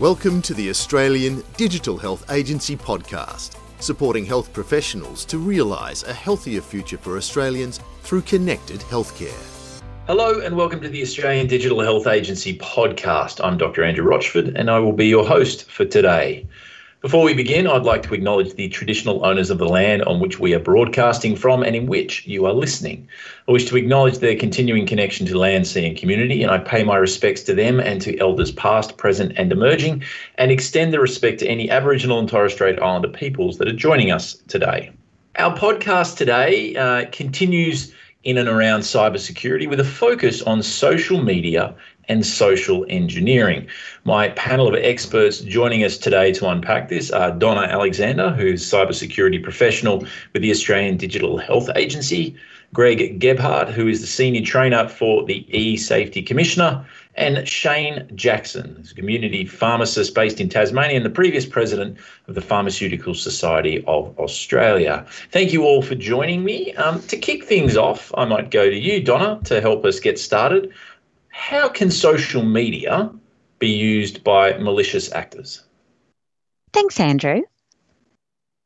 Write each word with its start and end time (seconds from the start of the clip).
Welcome 0.00 0.42
to 0.42 0.54
the 0.54 0.70
Australian 0.70 1.44
Digital 1.56 1.96
Health 1.96 2.28
Agency 2.32 2.76
podcast, 2.76 3.54
supporting 3.78 4.24
health 4.24 4.52
professionals 4.52 5.24
to 5.26 5.38
realise 5.38 6.02
a 6.02 6.12
healthier 6.12 6.60
future 6.60 6.98
for 6.98 7.16
Australians 7.16 7.78
through 8.02 8.22
connected 8.22 8.80
healthcare. 8.80 9.40
Hello, 10.08 10.40
and 10.40 10.56
welcome 10.56 10.80
to 10.80 10.88
the 10.88 11.00
Australian 11.00 11.46
Digital 11.46 11.80
Health 11.80 12.08
Agency 12.08 12.58
podcast. 12.58 13.40
I'm 13.40 13.56
Dr. 13.56 13.84
Andrew 13.84 14.04
Rochford, 14.04 14.56
and 14.56 14.68
I 14.68 14.80
will 14.80 14.94
be 14.94 15.06
your 15.06 15.24
host 15.24 15.70
for 15.70 15.84
today. 15.84 16.44
Before 17.04 17.22
we 17.22 17.34
begin, 17.34 17.66
I'd 17.66 17.82
like 17.82 18.02
to 18.04 18.14
acknowledge 18.14 18.54
the 18.54 18.70
traditional 18.70 19.26
owners 19.26 19.50
of 19.50 19.58
the 19.58 19.68
land 19.68 20.02
on 20.04 20.20
which 20.20 20.40
we 20.40 20.54
are 20.54 20.58
broadcasting 20.58 21.36
from 21.36 21.62
and 21.62 21.76
in 21.76 21.84
which 21.84 22.26
you 22.26 22.46
are 22.46 22.54
listening. 22.54 23.06
I 23.46 23.52
wish 23.52 23.66
to 23.66 23.76
acknowledge 23.76 24.20
their 24.20 24.34
continuing 24.34 24.86
connection 24.86 25.26
to 25.26 25.38
land, 25.38 25.66
sea, 25.66 25.86
and 25.86 25.98
community, 25.98 26.42
and 26.42 26.50
I 26.50 26.56
pay 26.56 26.82
my 26.82 26.96
respects 26.96 27.42
to 27.42 27.54
them 27.54 27.78
and 27.78 28.00
to 28.00 28.18
elders 28.20 28.52
past, 28.52 28.96
present, 28.96 29.34
and 29.36 29.52
emerging, 29.52 30.02
and 30.38 30.50
extend 30.50 30.94
the 30.94 30.98
respect 30.98 31.40
to 31.40 31.46
any 31.46 31.68
Aboriginal 31.68 32.18
and 32.18 32.26
Torres 32.26 32.54
Strait 32.54 32.80
Islander 32.80 33.08
peoples 33.08 33.58
that 33.58 33.68
are 33.68 33.76
joining 33.76 34.10
us 34.10 34.38
today. 34.48 34.90
Our 35.36 35.54
podcast 35.54 36.16
today 36.16 36.74
uh, 36.74 37.04
continues 37.12 37.92
in 38.22 38.38
and 38.38 38.48
around 38.48 38.80
cybersecurity 38.80 39.68
with 39.68 39.78
a 39.78 39.84
focus 39.84 40.40
on 40.40 40.62
social 40.62 41.22
media 41.22 41.74
and 42.08 42.24
social 42.26 42.84
engineering. 42.88 43.66
My 44.04 44.28
panel 44.30 44.68
of 44.68 44.74
experts 44.74 45.40
joining 45.40 45.84
us 45.84 45.98
today 45.98 46.32
to 46.34 46.48
unpack 46.48 46.88
this 46.88 47.10
are 47.10 47.30
Donna 47.30 47.62
Alexander, 47.62 48.30
who's 48.30 48.64
cybersecurity 48.64 49.42
professional 49.42 50.06
with 50.32 50.42
the 50.42 50.50
Australian 50.50 50.96
Digital 50.96 51.38
Health 51.38 51.70
Agency, 51.76 52.36
Greg 52.72 53.20
Gebhardt, 53.20 53.68
who 53.68 53.86
is 53.86 54.00
the 54.00 54.06
senior 54.06 54.42
trainer 54.42 54.88
for 54.88 55.24
the 55.24 55.46
e-safety 55.56 56.22
commissioner, 56.22 56.84
and 57.14 57.46
Shane 57.48 58.10
Jackson, 58.16 58.74
who's 58.76 58.90
a 58.90 58.94
community 58.94 59.44
pharmacist 59.44 60.14
based 60.14 60.40
in 60.40 60.48
Tasmania 60.48 60.96
and 60.96 61.06
the 61.06 61.10
previous 61.10 61.46
president 61.46 61.96
of 62.26 62.34
the 62.34 62.40
Pharmaceutical 62.40 63.14
Society 63.14 63.84
of 63.86 64.18
Australia. 64.18 65.06
Thank 65.30 65.52
you 65.52 65.62
all 65.62 65.82
for 65.82 65.94
joining 65.94 66.44
me. 66.44 66.74
Um, 66.74 67.00
to 67.02 67.16
kick 67.16 67.44
things 67.44 67.76
off, 67.76 68.12
I 68.16 68.24
might 68.24 68.50
go 68.50 68.68
to 68.68 68.76
you, 68.76 69.00
Donna, 69.00 69.40
to 69.44 69.60
help 69.60 69.84
us 69.84 70.00
get 70.00 70.18
started 70.18 70.72
how 71.34 71.68
can 71.68 71.90
social 71.90 72.44
media 72.44 73.10
be 73.58 73.68
used 73.68 74.22
by 74.22 74.56
malicious 74.56 75.12
actors? 75.12 75.64
Thanks, 76.72 76.98
Andrew. 77.00 77.42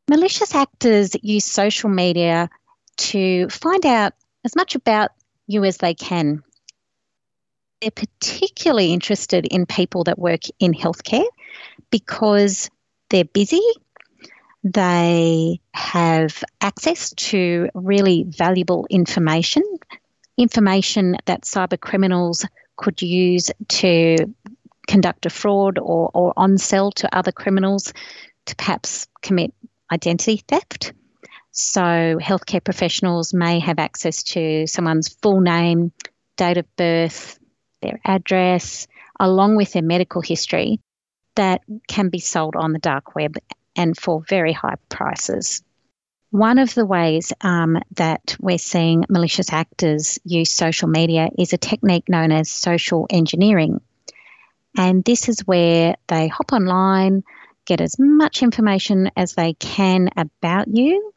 Malicious 0.08 0.54
actors 0.54 1.16
use 1.22 1.46
social 1.46 1.88
media 1.88 2.50
to 2.98 3.48
find 3.48 3.86
out 3.86 4.12
as 4.44 4.54
much 4.54 4.74
about 4.74 5.12
you 5.46 5.64
as 5.64 5.78
they 5.78 5.94
can. 5.94 6.42
They're 7.80 7.90
particularly 7.90 8.92
interested 8.92 9.46
in 9.46 9.64
people 9.64 10.04
that 10.04 10.18
work 10.18 10.42
in 10.60 10.74
healthcare 10.74 11.26
because 11.90 12.70
they're 13.08 13.24
busy, 13.24 13.62
they 14.62 15.58
have 15.72 16.44
access 16.60 17.10
to 17.14 17.70
really 17.74 18.24
valuable 18.28 18.86
information 18.90 19.62
information 20.38 21.16
that 21.26 21.42
cyber 21.42 21.78
criminals 21.78 22.46
could 22.76 23.02
use 23.02 23.50
to 23.68 24.16
conduct 24.86 25.26
a 25.26 25.30
fraud 25.30 25.78
or, 25.78 26.10
or 26.14 26.32
on 26.36 26.56
sell 26.56 26.90
to 26.92 27.14
other 27.14 27.32
criminals 27.32 27.92
to 28.46 28.56
perhaps 28.56 29.06
commit 29.20 29.52
identity 29.92 30.42
theft. 30.48 30.92
So, 31.50 31.82
healthcare 31.82 32.62
professionals 32.62 33.34
may 33.34 33.58
have 33.58 33.78
access 33.78 34.22
to 34.34 34.66
someone's 34.66 35.08
full 35.08 35.40
name, 35.40 35.92
date 36.36 36.56
of 36.56 36.76
birth, 36.76 37.38
their 37.82 38.00
address, 38.04 38.86
along 39.18 39.56
with 39.56 39.72
their 39.72 39.82
medical 39.82 40.22
history 40.22 40.80
that 41.34 41.62
can 41.88 42.10
be 42.10 42.20
sold 42.20 42.54
on 42.56 42.72
the 42.72 42.78
dark 42.78 43.14
web 43.14 43.36
and 43.76 43.96
for 43.96 44.22
very 44.28 44.52
high 44.52 44.76
prices. 44.88 45.62
One 46.30 46.58
of 46.58 46.74
the 46.74 46.84
ways 46.84 47.32
um, 47.40 47.78
that 47.96 48.36
we're 48.38 48.58
seeing 48.58 49.04
malicious 49.08 49.50
actors 49.50 50.18
use 50.24 50.52
social 50.52 50.88
media 50.88 51.30
is 51.38 51.52
a 51.54 51.58
technique 51.58 52.08
known 52.08 52.32
as 52.32 52.50
social 52.50 53.06
engineering. 53.08 53.80
And 54.76 55.02
this 55.04 55.30
is 55.30 55.40
where 55.46 55.96
they 56.08 56.28
hop 56.28 56.52
online, 56.52 57.24
get 57.64 57.80
as 57.80 57.98
much 57.98 58.42
information 58.42 59.10
as 59.16 59.32
they 59.32 59.54
can 59.54 60.10
about 60.16 60.68
you, 60.68 61.12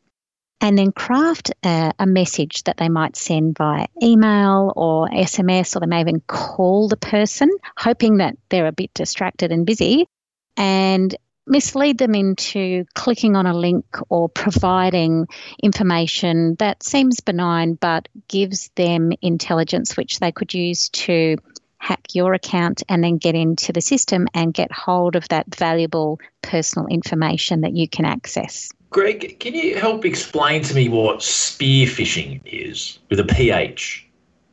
and 0.61 0.77
then 0.77 0.93
craft 0.93 1.51
a, 1.65 1.91
a, 1.99 2.05
message 2.05 2.63
that 2.63 2.77
they 2.77 2.87
might 2.87 3.17
send 3.17 3.57
via 3.57 3.87
email 4.01 4.71
or 4.77 5.09
SMS, 5.09 5.75
or 5.75 5.81
they 5.81 5.87
may 5.87 6.01
even 6.01 6.21
call 6.21 6.87
the 6.87 6.97
person, 6.97 7.49
hoping 7.77 8.17
that 8.17 8.37
they're 8.49 8.67
a 8.67 8.71
bit 8.71 8.93
distracted 8.93 9.51
and 9.51 9.65
busy. 9.65 10.07
And 10.55 11.13
mislead 11.47 11.97
them 11.97 12.15
into 12.15 12.85
clicking 12.93 13.35
on 13.35 13.45
a 13.45 13.53
link 13.53 13.85
or 14.09 14.29
providing 14.29 15.27
information 15.61 16.55
that 16.59 16.83
seems 16.83 17.19
benign 17.19 17.73
but 17.75 18.07
gives 18.27 18.69
them 18.75 19.11
intelligence 19.21 19.97
which 19.97 20.19
they 20.19 20.31
could 20.31 20.53
use 20.53 20.89
to 20.89 21.35
hack 21.81 22.13
your 22.13 22.33
account 22.33 22.83
and 22.89 23.03
then 23.03 23.17
get 23.17 23.33
into 23.33 23.73
the 23.73 23.81
system 23.81 24.27
and 24.35 24.53
get 24.53 24.71
hold 24.71 25.15
of 25.15 25.27
that 25.29 25.53
valuable 25.55 26.19
personal 26.43 26.87
information 26.87 27.61
that 27.61 27.73
you 27.75 27.87
can 27.87 28.05
access. 28.05 28.69
Greg, 28.91 29.39
can 29.39 29.55
you 29.55 29.75
help 29.75 30.05
explain 30.05 30.61
to 30.63 30.75
me 30.75 30.89
what 30.89 31.23
spear 31.23 31.87
phishing 31.87 32.39
is 32.45 32.99
with 33.09 33.19
a 33.19 33.23
PH, 33.23 34.05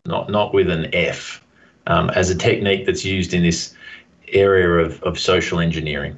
not, 0.06 0.31
not 0.31 0.55
with 0.55 0.70
an 0.70 0.94
F, 0.94 1.44
um, 1.87 2.09
as 2.10 2.31
a 2.31 2.34
technique 2.34 2.87
that's 2.87 3.05
used 3.05 3.34
in 3.34 3.43
this 3.43 3.75
area 4.28 4.84
of, 4.84 5.03
of 5.03 5.19
social 5.19 5.60
engineering? 5.60 6.16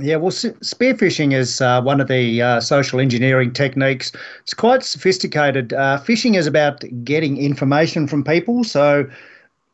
Yeah, 0.00 0.16
well, 0.16 0.30
spear 0.30 0.94
phishing 0.94 1.34
is 1.34 1.60
uh, 1.60 1.82
one 1.82 2.00
of 2.00 2.08
the 2.08 2.40
uh, 2.40 2.60
social 2.60 2.98
engineering 2.98 3.52
techniques. 3.52 4.10
It's 4.40 4.54
quite 4.54 4.82
sophisticated. 4.82 5.74
Uh, 5.74 5.98
phishing 6.02 6.34
is 6.34 6.46
about 6.46 6.82
getting 7.04 7.36
information 7.36 8.06
from 8.06 8.24
people. 8.24 8.64
So 8.64 9.06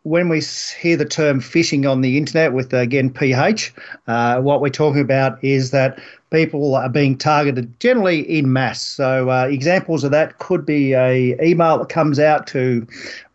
when 0.02 0.28
we 0.28 0.42
hear 0.80 0.96
the 0.96 1.04
term 1.04 1.40
phishing 1.40 1.88
on 1.88 2.00
the 2.00 2.18
internet 2.18 2.52
with, 2.52 2.72
again, 2.72 3.10
PH, 3.10 3.72
uh, 4.08 4.40
what 4.40 4.60
we're 4.60 4.70
talking 4.70 5.00
about 5.00 5.42
is 5.44 5.70
that 5.70 6.00
people 6.30 6.74
are 6.74 6.88
being 6.88 7.16
targeted 7.16 7.78
generally 7.78 8.20
in 8.22 8.52
mass. 8.52 8.82
So 8.82 9.30
uh, 9.30 9.46
examples 9.46 10.02
of 10.02 10.10
that 10.10 10.38
could 10.38 10.66
be 10.66 10.94
a 10.94 11.40
email 11.40 11.78
that 11.78 11.90
comes 11.90 12.18
out 12.18 12.46
to 12.48 12.84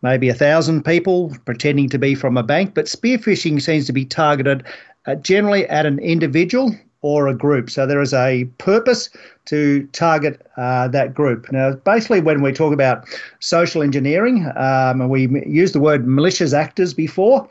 maybe 0.01 0.27
a 0.27 0.33
thousand 0.33 0.83
people 0.83 1.33
pretending 1.45 1.87
to 1.89 1.97
be 1.97 2.13
from 2.13 2.35
a 2.35 2.43
bank, 2.43 2.73
but 2.73 2.89
spear 2.89 3.17
phishing 3.17 3.61
seems 3.61 3.85
to 3.85 3.93
be 3.93 4.03
targeted 4.03 4.65
uh, 5.05 5.15
generally 5.15 5.67
at 5.67 5.85
an 5.85 5.99
individual 5.99 6.75
or 7.01 7.27
a 7.27 7.35
group. 7.35 7.69
So 7.69 7.85
there 7.85 8.01
is 8.01 8.13
a 8.13 8.45
purpose 8.57 9.09
to 9.45 9.85
target 9.91 10.45
uh, 10.57 10.87
that 10.87 11.13
group. 11.13 11.51
Now, 11.51 11.73
basically, 11.73 12.21
when 12.21 12.41
we 12.41 12.53
talk 12.53 12.73
about 12.73 13.05
social 13.39 13.83
engineering, 13.83 14.45
um, 14.55 15.01
and 15.01 15.09
we 15.09 15.27
used 15.45 15.75
the 15.75 15.81
word 15.81 16.07
malicious 16.07 16.53
actors 16.53 16.93
before, 16.93 17.47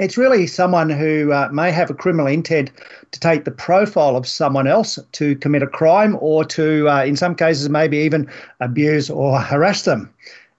it's 0.00 0.16
really 0.16 0.46
someone 0.46 0.90
who 0.90 1.32
uh, 1.32 1.48
may 1.52 1.70
have 1.70 1.90
a 1.90 1.94
criminal 1.94 2.26
intent 2.26 2.70
to 3.12 3.20
take 3.20 3.44
the 3.44 3.50
profile 3.50 4.16
of 4.16 4.26
someone 4.26 4.66
else 4.66 4.98
to 5.12 5.36
commit 5.36 5.62
a 5.62 5.66
crime 5.68 6.16
or 6.20 6.44
to, 6.44 6.88
uh, 6.88 7.04
in 7.04 7.16
some 7.16 7.34
cases, 7.34 7.68
maybe 7.68 7.98
even 7.98 8.28
abuse 8.60 9.08
or 9.08 9.38
harass 9.38 9.82
them. 9.82 10.12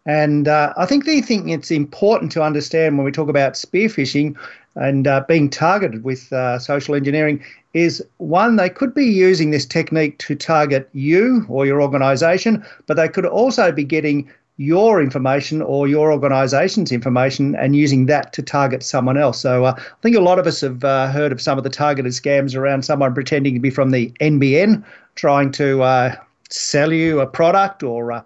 And 0.06 0.48
uh, 0.48 0.74
I 0.78 0.86
think 0.86 1.06
the 1.06 1.22
thing 1.22 1.50
it's 1.50 1.72
important 1.72 2.31
to 2.34 2.44
understand 2.44 2.98
when 2.98 3.06
we 3.06 3.12
talk 3.12 3.28
about 3.28 3.58
spear 3.58 3.90
phishing 3.90 4.38
and 4.75 5.08
uh, 5.08 5.24
being 5.28 5.50
targeted 5.50 6.03
with 6.03 6.31
uh, 6.34 6.59
social 6.59 6.96
engineering 6.96 7.44
is 7.74 8.03
one, 8.18 8.56
they 8.56 8.69
could 8.69 8.94
be 8.94 9.06
using 9.06 9.52
this 9.52 9.66
technique 9.66 10.18
to 10.19 10.36
target 10.36 10.90
you 10.94 11.46
or 11.50 11.66
your 11.66 11.81
organization, 11.81 12.66
but 12.88 12.96
they 12.96 13.09
could 13.09 13.25
also 13.25 13.72
be 13.72 13.84
getting 13.84 14.30
your 14.58 15.02
information 15.02 15.62
or 15.62 15.88
your 15.88 16.12
organization's 16.12 16.91
information 16.91 17.56
and 17.56 17.75
using 17.75 18.06
that 18.06 18.31
to 18.31 18.41
target 18.41 18.84
someone 18.84 19.18
else. 19.18 19.40
So 19.40 19.66
uh, 19.66 19.74
I 19.78 20.02
think 20.02 20.16
a 20.16 20.22
lot 20.22 20.40
of 20.40 20.47
us 20.47 20.62
have 20.62 20.84
uh, 20.84 21.12
heard 21.12 21.33
of 21.33 21.42
some 21.42 21.57
of 21.57 21.66
the 21.66 21.69
targeted 21.69 22.13
scams 22.13 22.56
around 22.56 22.86
someone 22.86 23.13
pretending 23.13 23.54
to 23.56 23.60
be 23.60 23.69
from 23.69 23.92
the 23.92 24.12
NBN, 24.22 24.83
trying 25.16 25.51
to 25.54 25.83
uh, 25.83 26.16
sell 26.50 26.94
you 26.94 27.19
a 27.19 27.27
product 27.27 27.83
or 27.83 28.13
uh, 28.13 28.24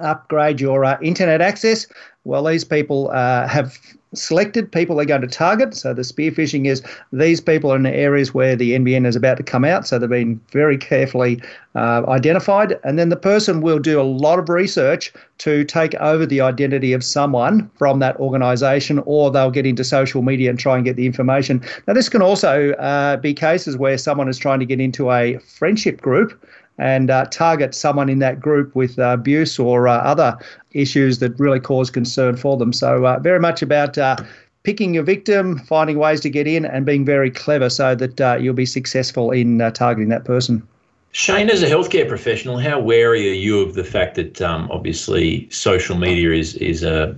upgrade 0.00 0.60
your 0.60 0.84
internet 1.00 1.40
access. 1.40 1.86
Well, 2.24 2.42
these 2.42 2.64
people 2.64 3.12
have 3.12 3.78
selected 4.14 4.70
people 4.70 4.96
they're 4.96 5.04
going 5.04 5.20
to 5.20 5.26
target. 5.26 5.74
So 5.74 5.94
the 5.94 6.04
spear 6.04 6.30
phishing 6.30 6.66
is 6.66 6.82
these 7.12 7.40
people 7.40 7.72
are 7.72 7.76
in 7.76 7.82
the 7.82 7.94
areas 7.94 8.34
where 8.34 8.56
the 8.56 8.72
NBN 8.72 9.06
is 9.06 9.16
about 9.16 9.36
to 9.38 9.42
come 9.42 9.64
out. 9.64 9.86
So 9.86 9.98
they've 9.98 10.08
been 10.08 10.40
very 10.50 10.78
carefully 10.78 11.40
uh, 11.74 12.04
identified. 12.08 12.78
And 12.84 12.98
then 12.98 13.08
the 13.08 13.16
person 13.16 13.60
will 13.60 13.78
do 13.78 14.00
a 14.00 14.02
lot 14.02 14.38
of 14.38 14.48
research 14.48 15.12
to 15.38 15.64
take 15.64 15.94
over 15.96 16.24
the 16.24 16.40
identity 16.40 16.92
of 16.92 17.02
someone 17.02 17.68
from 17.76 17.98
that 17.98 18.16
organization, 18.16 19.02
or 19.06 19.30
they'll 19.30 19.50
get 19.50 19.66
into 19.66 19.84
social 19.84 20.22
media 20.22 20.50
and 20.50 20.58
try 20.58 20.76
and 20.76 20.84
get 20.84 20.96
the 20.96 21.06
information. 21.06 21.60
Now, 21.88 21.94
this 21.94 22.08
can 22.08 22.22
also 22.22 22.72
uh, 22.74 23.16
be 23.16 23.34
cases 23.34 23.76
where 23.76 23.98
someone 23.98 24.28
is 24.28 24.38
trying 24.38 24.60
to 24.60 24.66
get 24.66 24.80
into 24.80 25.10
a 25.10 25.38
friendship 25.38 26.00
group 26.00 26.40
and 26.78 27.10
uh, 27.10 27.26
target 27.26 27.74
someone 27.74 28.08
in 28.08 28.18
that 28.18 28.40
group 28.40 28.74
with 28.74 28.98
uh, 28.98 29.10
abuse 29.10 29.58
or 29.58 29.88
uh, 29.88 29.98
other 29.98 30.36
issues 30.72 31.18
that 31.20 31.38
really 31.38 31.60
cause 31.60 31.90
concern 31.90 32.36
for 32.36 32.56
them. 32.56 32.72
So, 32.72 33.06
uh, 33.06 33.18
very 33.20 33.40
much 33.40 33.62
about 33.62 33.96
uh, 33.96 34.16
picking 34.64 34.94
your 34.94 35.04
victim, 35.04 35.58
finding 35.60 35.98
ways 35.98 36.20
to 36.22 36.30
get 36.30 36.46
in, 36.46 36.64
and 36.64 36.84
being 36.84 37.04
very 37.04 37.30
clever 37.30 37.70
so 37.70 37.94
that 37.94 38.20
uh, 38.20 38.36
you'll 38.40 38.54
be 38.54 38.66
successful 38.66 39.30
in 39.30 39.60
uh, 39.60 39.70
targeting 39.70 40.08
that 40.08 40.24
person. 40.24 40.66
Shane, 41.12 41.48
as 41.48 41.62
a 41.62 41.66
healthcare 41.66 42.08
professional, 42.08 42.58
how 42.58 42.80
wary 42.80 43.30
are 43.30 43.34
you 43.34 43.60
of 43.60 43.74
the 43.74 43.84
fact 43.84 44.16
that 44.16 44.42
um, 44.42 44.68
obviously 44.72 45.48
social 45.50 45.96
media 45.96 46.32
is 46.32 46.56
is 46.56 46.82
a 46.82 47.16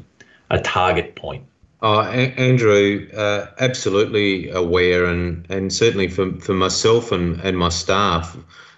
a 0.51 0.61
target 0.61 1.17
point? 1.17 1.45
Oh, 1.83 2.01
a- 2.01 2.35
Andrew, 2.37 3.09
uh, 3.17 3.47
absolutely 3.59 4.51
aware, 4.51 5.07
and, 5.07 5.47
and 5.51 5.73
certainly 5.73 6.09
for, 6.09 6.33
for 6.41 6.55
myself 6.55 7.13
and, 7.13 7.41
and 7.41 7.59
my 7.59 7.69
staff, 7.69 8.37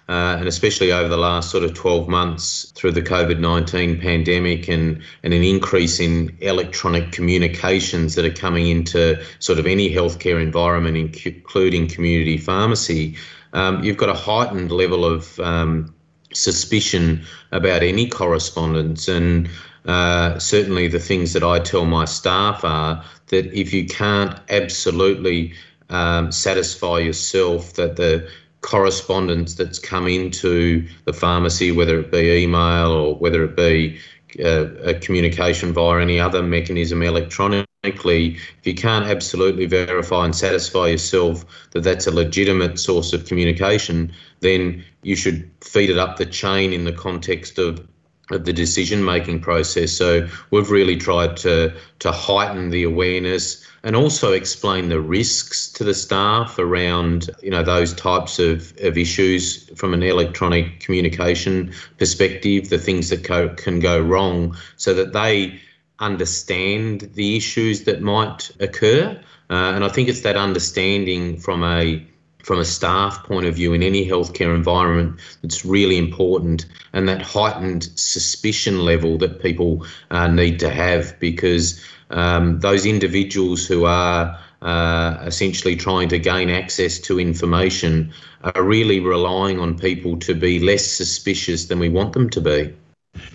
uh, 0.09 0.37
and 0.39 0.47
especially 0.47 0.91
over 0.91 1.07
the 1.07 1.17
last 1.17 1.51
sort 1.51 1.63
of 1.63 1.75
12 1.75 2.09
months 2.09 2.71
through 2.71 2.91
the 2.91 3.01
COVID 3.01 3.39
19 3.39 4.01
pandemic 4.01 4.67
and, 4.67 4.99
and 5.21 5.33
an 5.35 5.43
increase 5.43 5.99
in 5.99 6.35
electronic 6.41 7.11
communications 7.11 8.15
that 8.15 8.25
are 8.25 8.33
coming 8.33 8.67
into 8.67 9.23
sort 9.37 9.59
of 9.59 9.67
any 9.67 9.87
healthcare 9.93 10.41
environment, 10.41 10.97
including 10.97 11.87
community 11.87 12.37
pharmacy, 12.37 13.15
um, 13.53 13.83
you've 13.83 13.97
got 13.97 14.09
a 14.09 14.15
heightened 14.15 14.71
level 14.71 15.05
of 15.05 15.39
um, 15.39 15.93
suspicion 16.33 17.23
about 17.51 17.83
any 17.83 18.07
correspondence. 18.07 19.07
And 19.07 19.47
uh, 19.85 20.39
certainly 20.39 20.87
the 20.87 20.99
things 20.99 21.33
that 21.33 21.43
I 21.43 21.59
tell 21.59 21.85
my 21.85 22.05
staff 22.05 22.63
are 22.63 23.03
that 23.27 23.45
if 23.53 23.71
you 23.73 23.85
can't 23.85 24.39
absolutely 24.49 25.53
um, 25.91 26.31
satisfy 26.31 26.97
yourself 26.97 27.73
that 27.73 27.95
the 27.95 28.27
correspondence 28.61 29.55
that's 29.55 29.79
come 29.79 30.07
into 30.07 30.87
the 31.05 31.13
pharmacy, 31.13 31.71
whether 31.71 31.99
it 31.99 32.11
be 32.11 32.43
email 32.43 32.91
or 32.91 33.15
whether 33.15 33.43
it 33.43 33.55
be 33.55 33.99
uh, 34.43 34.67
a 34.83 34.93
communication 34.93 35.73
via 35.73 36.01
any 36.01 36.19
other 36.19 36.43
mechanism 36.43 37.01
electronically, 37.01 38.35
if 38.35 38.65
you 38.65 38.75
can't 38.75 39.05
absolutely 39.05 39.65
verify 39.65 40.25
and 40.25 40.35
satisfy 40.35 40.87
yourself 40.87 41.45
that 41.71 41.81
that's 41.81 42.05
a 42.05 42.11
legitimate 42.11 42.79
source 42.79 43.13
of 43.13 43.25
communication, 43.25 44.11
then 44.41 44.83
you 45.01 45.15
should 45.15 45.49
feed 45.61 45.89
it 45.89 45.97
up 45.97 46.17
the 46.17 46.25
chain 46.25 46.73
in 46.73 46.83
the 46.83 46.91
context 46.91 47.57
of 47.57 47.87
of 48.31 48.45
the 48.45 48.53
decision 48.53 49.03
making 49.03 49.41
process. 49.41 49.91
So 49.91 50.27
we've 50.51 50.69
really 50.69 50.97
tried 50.97 51.37
to 51.37 51.73
to 51.99 52.11
heighten 52.11 52.69
the 52.69 52.83
awareness 52.83 53.65
and 53.83 53.95
also 53.95 54.33
explain 54.33 54.89
the 54.89 54.99
risks 54.99 55.71
to 55.73 55.83
the 55.83 55.93
staff 55.93 56.59
around 56.59 57.29
you 57.41 57.49
know 57.49 57.63
those 57.63 57.93
types 57.93 58.39
of, 58.39 58.73
of 58.79 58.97
issues 58.97 59.69
from 59.77 59.93
an 59.93 60.03
electronic 60.03 60.79
communication 60.79 61.73
perspective, 61.97 62.69
the 62.69 62.77
things 62.77 63.09
that 63.09 63.23
co- 63.23 63.49
can 63.55 63.79
go 63.79 63.99
wrong, 63.99 64.55
so 64.77 64.93
that 64.93 65.13
they 65.13 65.59
understand 65.99 67.09
the 67.13 67.35
issues 67.35 67.83
that 67.83 68.01
might 68.01 68.51
occur. 68.59 69.19
Uh, 69.49 69.73
and 69.73 69.83
I 69.83 69.89
think 69.89 70.07
it's 70.07 70.21
that 70.21 70.37
understanding 70.37 71.37
from 71.37 71.63
a 71.63 72.05
from 72.43 72.59
a 72.59 72.65
staff 72.65 73.23
point 73.23 73.45
of 73.45 73.55
view 73.55 73.73
in 73.73 73.83
any 73.83 74.07
healthcare 74.07 74.55
environment 74.55 75.19
that's 75.41 75.65
really 75.65 75.97
important 75.97 76.65
and 76.93 77.07
that 77.07 77.21
heightened 77.21 77.83
suspicion 77.95 78.85
level 78.85 79.17
that 79.17 79.41
people 79.41 79.85
uh, 80.11 80.27
need 80.27 80.59
to 80.59 80.69
have 80.69 81.17
because 81.19 81.83
um, 82.09 82.59
those 82.59 82.85
individuals 82.85 83.65
who 83.67 83.85
are 83.85 84.39
uh, 84.61 85.17
essentially 85.25 85.75
trying 85.75 86.09
to 86.09 86.19
gain 86.19 86.49
access 86.49 86.99
to 86.99 87.19
information 87.19 88.11
are 88.43 88.63
really 88.63 88.99
relying 88.99 89.59
on 89.59 89.77
people 89.77 90.17
to 90.17 90.33
be 90.33 90.59
less 90.59 90.85
suspicious 90.85 91.65
than 91.65 91.79
we 91.79 91.89
want 91.89 92.13
them 92.13 92.29
to 92.29 92.41
be. 92.41 92.73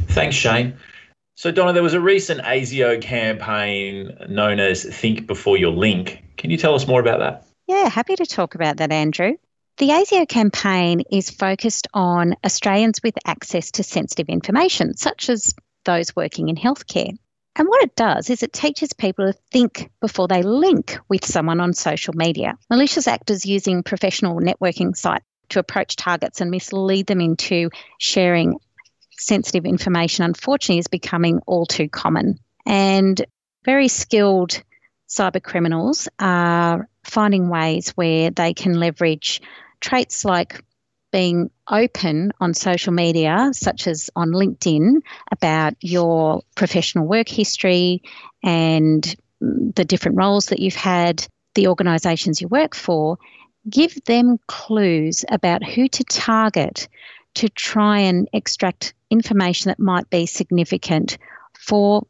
Thanks, 0.08 0.36
Shane. 0.36 0.76
So, 1.36 1.50
Donna, 1.50 1.72
there 1.72 1.82
was 1.82 1.94
a 1.94 2.00
recent 2.00 2.40
ASIO 2.42 3.00
campaign 3.00 4.16
known 4.28 4.60
as 4.60 4.84
Think 4.84 5.26
Before 5.26 5.56
You 5.56 5.70
Link. 5.70 6.22
Can 6.36 6.50
you 6.50 6.56
tell 6.56 6.74
us 6.74 6.86
more 6.86 7.00
about 7.00 7.18
that? 7.18 7.46
Yeah, 7.66 7.88
happy 7.88 8.16
to 8.16 8.26
talk 8.26 8.54
about 8.54 8.78
that, 8.78 8.92
Andrew. 8.92 9.36
The 9.78 9.88
ASIO 9.88 10.28
campaign 10.28 11.02
is 11.10 11.30
focused 11.30 11.88
on 11.92 12.36
Australians 12.44 13.00
with 13.02 13.14
access 13.26 13.72
to 13.72 13.82
sensitive 13.82 14.28
information, 14.28 14.96
such 14.96 15.28
as 15.28 15.54
those 15.84 16.14
working 16.14 16.48
in 16.48 16.56
healthcare. 16.56 17.16
And 17.56 17.68
what 17.68 17.82
it 17.82 17.96
does 17.96 18.30
is 18.30 18.42
it 18.42 18.52
teaches 18.52 18.92
people 18.92 19.26
to 19.26 19.38
think 19.50 19.90
before 20.00 20.28
they 20.28 20.42
link 20.42 20.98
with 21.08 21.24
someone 21.24 21.60
on 21.60 21.72
social 21.72 22.14
media. 22.14 22.58
Malicious 22.68 23.08
actors 23.08 23.46
using 23.46 23.82
professional 23.82 24.40
networking 24.40 24.96
sites 24.96 25.24
to 25.50 25.58
approach 25.58 25.96
targets 25.96 26.40
and 26.40 26.50
mislead 26.50 27.06
them 27.06 27.20
into 27.20 27.70
sharing 27.98 28.58
sensitive 29.12 29.64
information, 29.64 30.24
unfortunately, 30.24 30.80
is 30.80 30.88
becoming 30.88 31.40
all 31.46 31.66
too 31.66 31.88
common. 31.88 32.38
And 32.66 33.24
very 33.64 33.88
skilled 33.88 34.62
cyber 35.08 35.42
criminals 35.42 36.08
are 36.18 36.88
finding 37.04 37.48
ways 37.48 37.90
where 37.90 38.30
they 38.30 38.54
can 38.54 38.74
leverage 38.74 39.40
traits 39.80 40.24
like 40.24 40.62
being 41.12 41.50
open 41.70 42.32
on 42.40 42.54
social 42.54 42.92
media, 42.92 43.50
such 43.52 43.86
as 43.86 44.10
on 44.16 44.32
LinkedIn, 44.32 45.00
about 45.30 45.74
your 45.80 46.42
professional 46.56 47.06
work 47.06 47.28
history 47.28 48.02
and 48.42 49.14
the 49.40 49.84
different 49.84 50.16
roles 50.16 50.46
that 50.46 50.58
you've 50.58 50.74
had, 50.74 51.24
the 51.54 51.68
organisations 51.68 52.40
you 52.40 52.48
work 52.48 52.74
for, 52.74 53.18
give 53.68 54.02
them 54.04 54.38
clues 54.48 55.24
about 55.30 55.62
who 55.62 55.86
to 55.88 56.04
target 56.04 56.88
to 57.34 57.48
try 57.48 58.00
and 58.00 58.28
extract 58.32 58.94
information 59.10 59.68
that 59.68 59.78
might 59.78 60.08
be 60.10 60.26
significant 60.26 61.18
for 61.58 62.06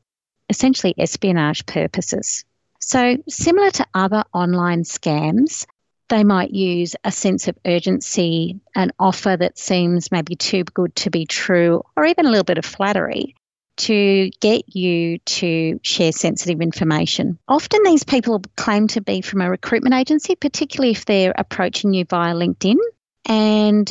essentially 0.48 0.94
espionage 0.98 1.66
purposes. 1.66 2.44
So, 2.86 3.16
similar 3.30 3.70
to 3.70 3.86
other 3.94 4.24
online 4.34 4.82
scams, 4.82 5.64
they 6.10 6.22
might 6.22 6.50
use 6.50 6.94
a 7.02 7.10
sense 7.10 7.48
of 7.48 7.56
urgency, 7.64 8.60
an 8.74 8.92
offer 8.98 9.34
that 9.34 9.58
seems 9.58 10.12
maybe 10.12 10.36
too 10.36 10.64
good 10.64 10.94
to 10.96 11.10
be 11.10 11.24
true, 11.24 11.82
or 11.96 12.04
even 12.04 12.26
a 12.26 12.28
little 12.28 12.44
bit 12.44 12.58
of 12.58 12.66
flattery 12.66 13.36
to 13.78 14.28
get 14.38 14.76
you 14.76 15.18
to 15.20 15.80
share 15.82 16.12
sensitive 16.12 16.60
information. 16.60 17.38
Often 17.48 17.84
these 17.84 18.04
people 18.04 18.42
claim 18.54 18.86
to 18.88 19.00
be 19.00 19.22
from 19.22 19.40
a 19.40 19.48
recruitment 19.48 19.94
agency, 19.94 20.36
particularly 20.36 20.92
if 20.92 21.06
they're 21.06 21.34
approaching 21.34 21.94
you 21.94 22.04
via 22.04 22.34
LinkedIn, 22.34 22.76
and 23.24 23.90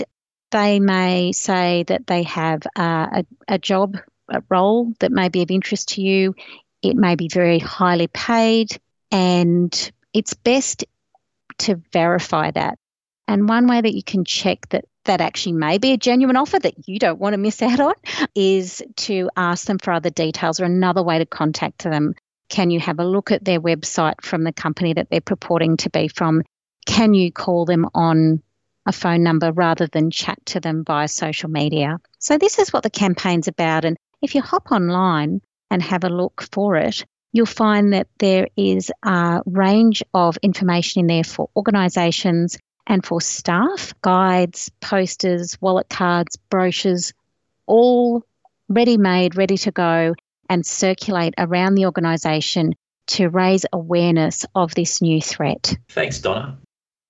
they 0.51 0.79
may 0.79 1.31
say 1.31 1.81
that 1.87 2.05
they 2.05 2.21
have 2.23 2.61
uh, 2.77 3.07
a, 3.11 3.25
a 3.47 3.57
job 3.57 3.97
a 4.29 4.43
role 4.49 4.93
that 4.99 5.11
may 5.11 5.29
be 5.29 5.41
of 5.41 5.51
interest 5.51 5.89
to 5.89 6.01
you. 6.01 6.35
It 6.83 6.97
may 6.97 7.15
be 7.15 7.29
very 7.29 7.59
highly 7.59 8.07
paid, 8.07 8.77
and 9.09 9.91
it's 10.13 10.33
best 10.33 10.85
to 11.59 11.81
verify 11.91 12.51
that. 12.51 12.77
And 13.27 13.47
one 13.47 13.67
way 13.67 13.79
that 13.79 13.95
you 13.95 14.03
can 14.03 14.25
check 14.25 14.67
that 14.69 14.85
that 15.05 15.21
actually 15.21 15.53
may 15.53 15.77
be 15.77 15.91
a 15.91 15.97
genuine 15.97 16.35
offer 16.35 16.59
that 16.59 16.87
you 16.87 16.99
don't 16.99 17.19
want 17.19 17.33
to 17.33 17.37
miss 17.37 17.61
out 17.61 17.79
on 17.79 17.93
is 18.35 18.81
to 18.95 19.29
ask 19.35 19.65
them 19.65 19.77
for 19.77 19.91
other 19.91 20.09
details 20.09 20.59
or 20.59 20.65
another 20.65 21.03
way 21.03 21.17
to 21.19 21.25
contact 21.25 21.83
them. 21.83 22.15
Can 22.49 22.69
you 22.69 22.79
have 22.79 22.99
a 22.99 23.05
look 23.05 23.31
at 23.31 23.43
their 23.43 23.59
website 23.59 24.21
from 24.21 24.43
the 24.43 24.53
company 24.53 24.93
that 24.93 25.09
they're 25.09 25.21
purporting 25.21 25.77
to 25.77 25.89
be 25.89 26.07
from? 26.07 26.43
Can 26.85 27.13
you 27.13 27.31
call 27.31 27.65
them 27.65 27.87
on 27.93 28.41
a 28.85 28.91
phone 28.91 29.23
number 29.23 29.51
rather 29.51 29.87
than 29.87 30.11
chat 30.11 30.45
to 30.47 30.59
them 30.59 30.83
via 30.85 31.07
social 31.07 31.49
media? 31.49 31.99
So, 32.19 32.37
this 32.37 32.59
is 32.59 32.71
what 32.71 32.83
the 32.83 32.89
campaign's 32.89 33.47
about. 33.47 33.85
And 33.85 33.97
if 34.21 34.35
you 34.35 34.41
hop 34.41 34.71
online 34.71 35.41
and 35.73 35.81
have 35.81 36.03
a 36.03 36.09
look 36.09 36.47
for 36.51 36.75
it, 36.75 37.03
you'll 37.31 37.47
find 37.47 37.93
that 37.93 38.07
there 38.19 38.47
is 38.55 38.91
a 39.03 39.41
range 39.47 40.03
of 40.13 40.37
information 40.43 40.99
in 40.99 41.07
there 41.07 41.23
for 41.23 41.49
organisations 41.55 42.59
and 42.85 43.03
for 43.03 43.19
staff 43.19 43.91
guides, 44.01 44.69
posters, 44.81 45.59
wallet 45.61 45.89
cards, 45.89 46.37
brochures, 46.51 47.11
all 47.65 48.23
ready 48.69 48.97
made, 48.97 49.35
ready 49.35 49.57
to 49.57 49.71
go, 49.71 50.13
and 50.47 50.63
circulate 50.63 51.33
around 51.39 51.73
the 51.73 51.85
organisation 51.85 52.75
to 53.07 53.29
raise 53.29 53.65
awareness 53.73 54.45
of 54.53 54.75
this 54.75 55.01
new 55.01 55.19
threat. 55.19 55.75
Thanks, 55.89 56.19
Donna. 56.19 56.55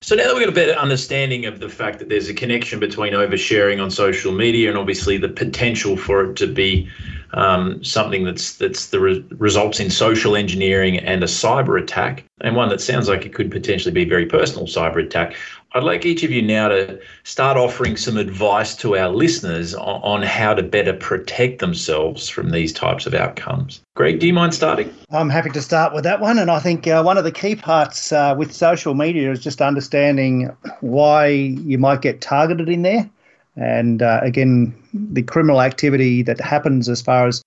So 0.02 0.16
now 0.16 0.28
that 0.28 0.36
we've 0.36 0.44
got 0.44 0.52
a 0.52 0.56
better 0.56 0.78
understanding 0.80 1.46
of 1.46 1.60
the 1.60 1.70
fact 1.70 2.00
that 2.00 2.10
there's 2.10 2.30
a 2.30 2.34
connection 2.34 2.80
between 2.80 3.14
oversharing 3.14 3.82
on 3.82 3.92
social 3.92 4.32
media 4.32 4.70
and 4.70 4.78
obviously 4.78 5.18
the 5.18 5.30
potential 5.30 5.98
for 5.98 6.30
it 6.30 6.36
to 6.38 6.48
be 6.48 6.90
um, 7.34 7.84
something 7.84 8.24
that's 8.24 8.58
that's 8.58 8.88
the 8.88 9.00
re- 9.00 9.26
results 9.32 9.80
in 9.80 9.90
social 9.90 10.36
engineering 10.36 10.98
and 10.98 11.24
a 11.24 11.28
cyber 11.28 11.82
attack, 11.82 12.24
and 12.42 12.56
one 12.56 12.70
that 12.70 12.82
sounds 12.82 13.10
like 13.10 13.26
it 13.26 13.34
could 13.34 13.52
potentially 13.52 13.94
be 13.94 14.04
a 14.04 14.10
very 14.10 14.26
personal 14.26 14.68
cyber 14.68 15.04
attack. 15.04 15.36
I'd 15.76 15.84
like 15.84 16.06
each 16.06 16.24
of 16.24 16.30
you 16.30 16.44
now 16.44 16.68
to 16.68 17.00
start 17.24 17.58
offering 17.58 17.98
some 17.98 18.18
advice 18.18 18.76
to 18.76 18.96
our 18.96 19.10
listeners 19.10 19.74
on, 19.74 20.02
on 20.04 20.22
how 20.22 20.54
to 20.54 20.62
better 20.62 20.94
protect 20.94 21.60
themselves 21.60 22.30
from 22.30 22.52
these 22.52 22.72
types 22.72 23.08
of 23.08 23.16
outcomes. 23.16 23.82
Greg, 23.96 24.20
do 24.20 24.28
you 24.28 24.34
mind 24.34 24.54
starting? 24.54 24.94
I'm 25.10 25.32
happy 25.32 25.50
to 25.50 25.62
start 25.62 25.94
with 25.94 26.04
that 26.04 26.22
one. 26.22 26.38
And 26.38 26.52
I 26.52 26.60
think 26.60 26.86
uh, 26.86 27.02
one 27.02 27.18
of 27.18 27.24
the 27.24 27.32
key 27.32 27.56
parts 27.56 28.12
uh, 28.12 28.36
with 28.38 28.54
social 28.54 28.94
media 28.94 29.32
is 29.32 29.40
just 29.40 29.62
understanding 29.62 30.56
why 30.82 31.28
you 31.28 31.80
might 31.80 32.02
get 32.02 32.22
targeted 32.22 32.70
in 32.70 32.84
there. 32.84 33.10
And 33.56 34.02
uh, 34.02 34.20
again, 34.24 34.74
the 34.94 35.24
criminal 35.24 35.62
activity 35.62 36.22
that 36.24 36.40
happens 36.40 36.90
as 36.90 37.02
far 37.02 37.28
as 37.28 37.44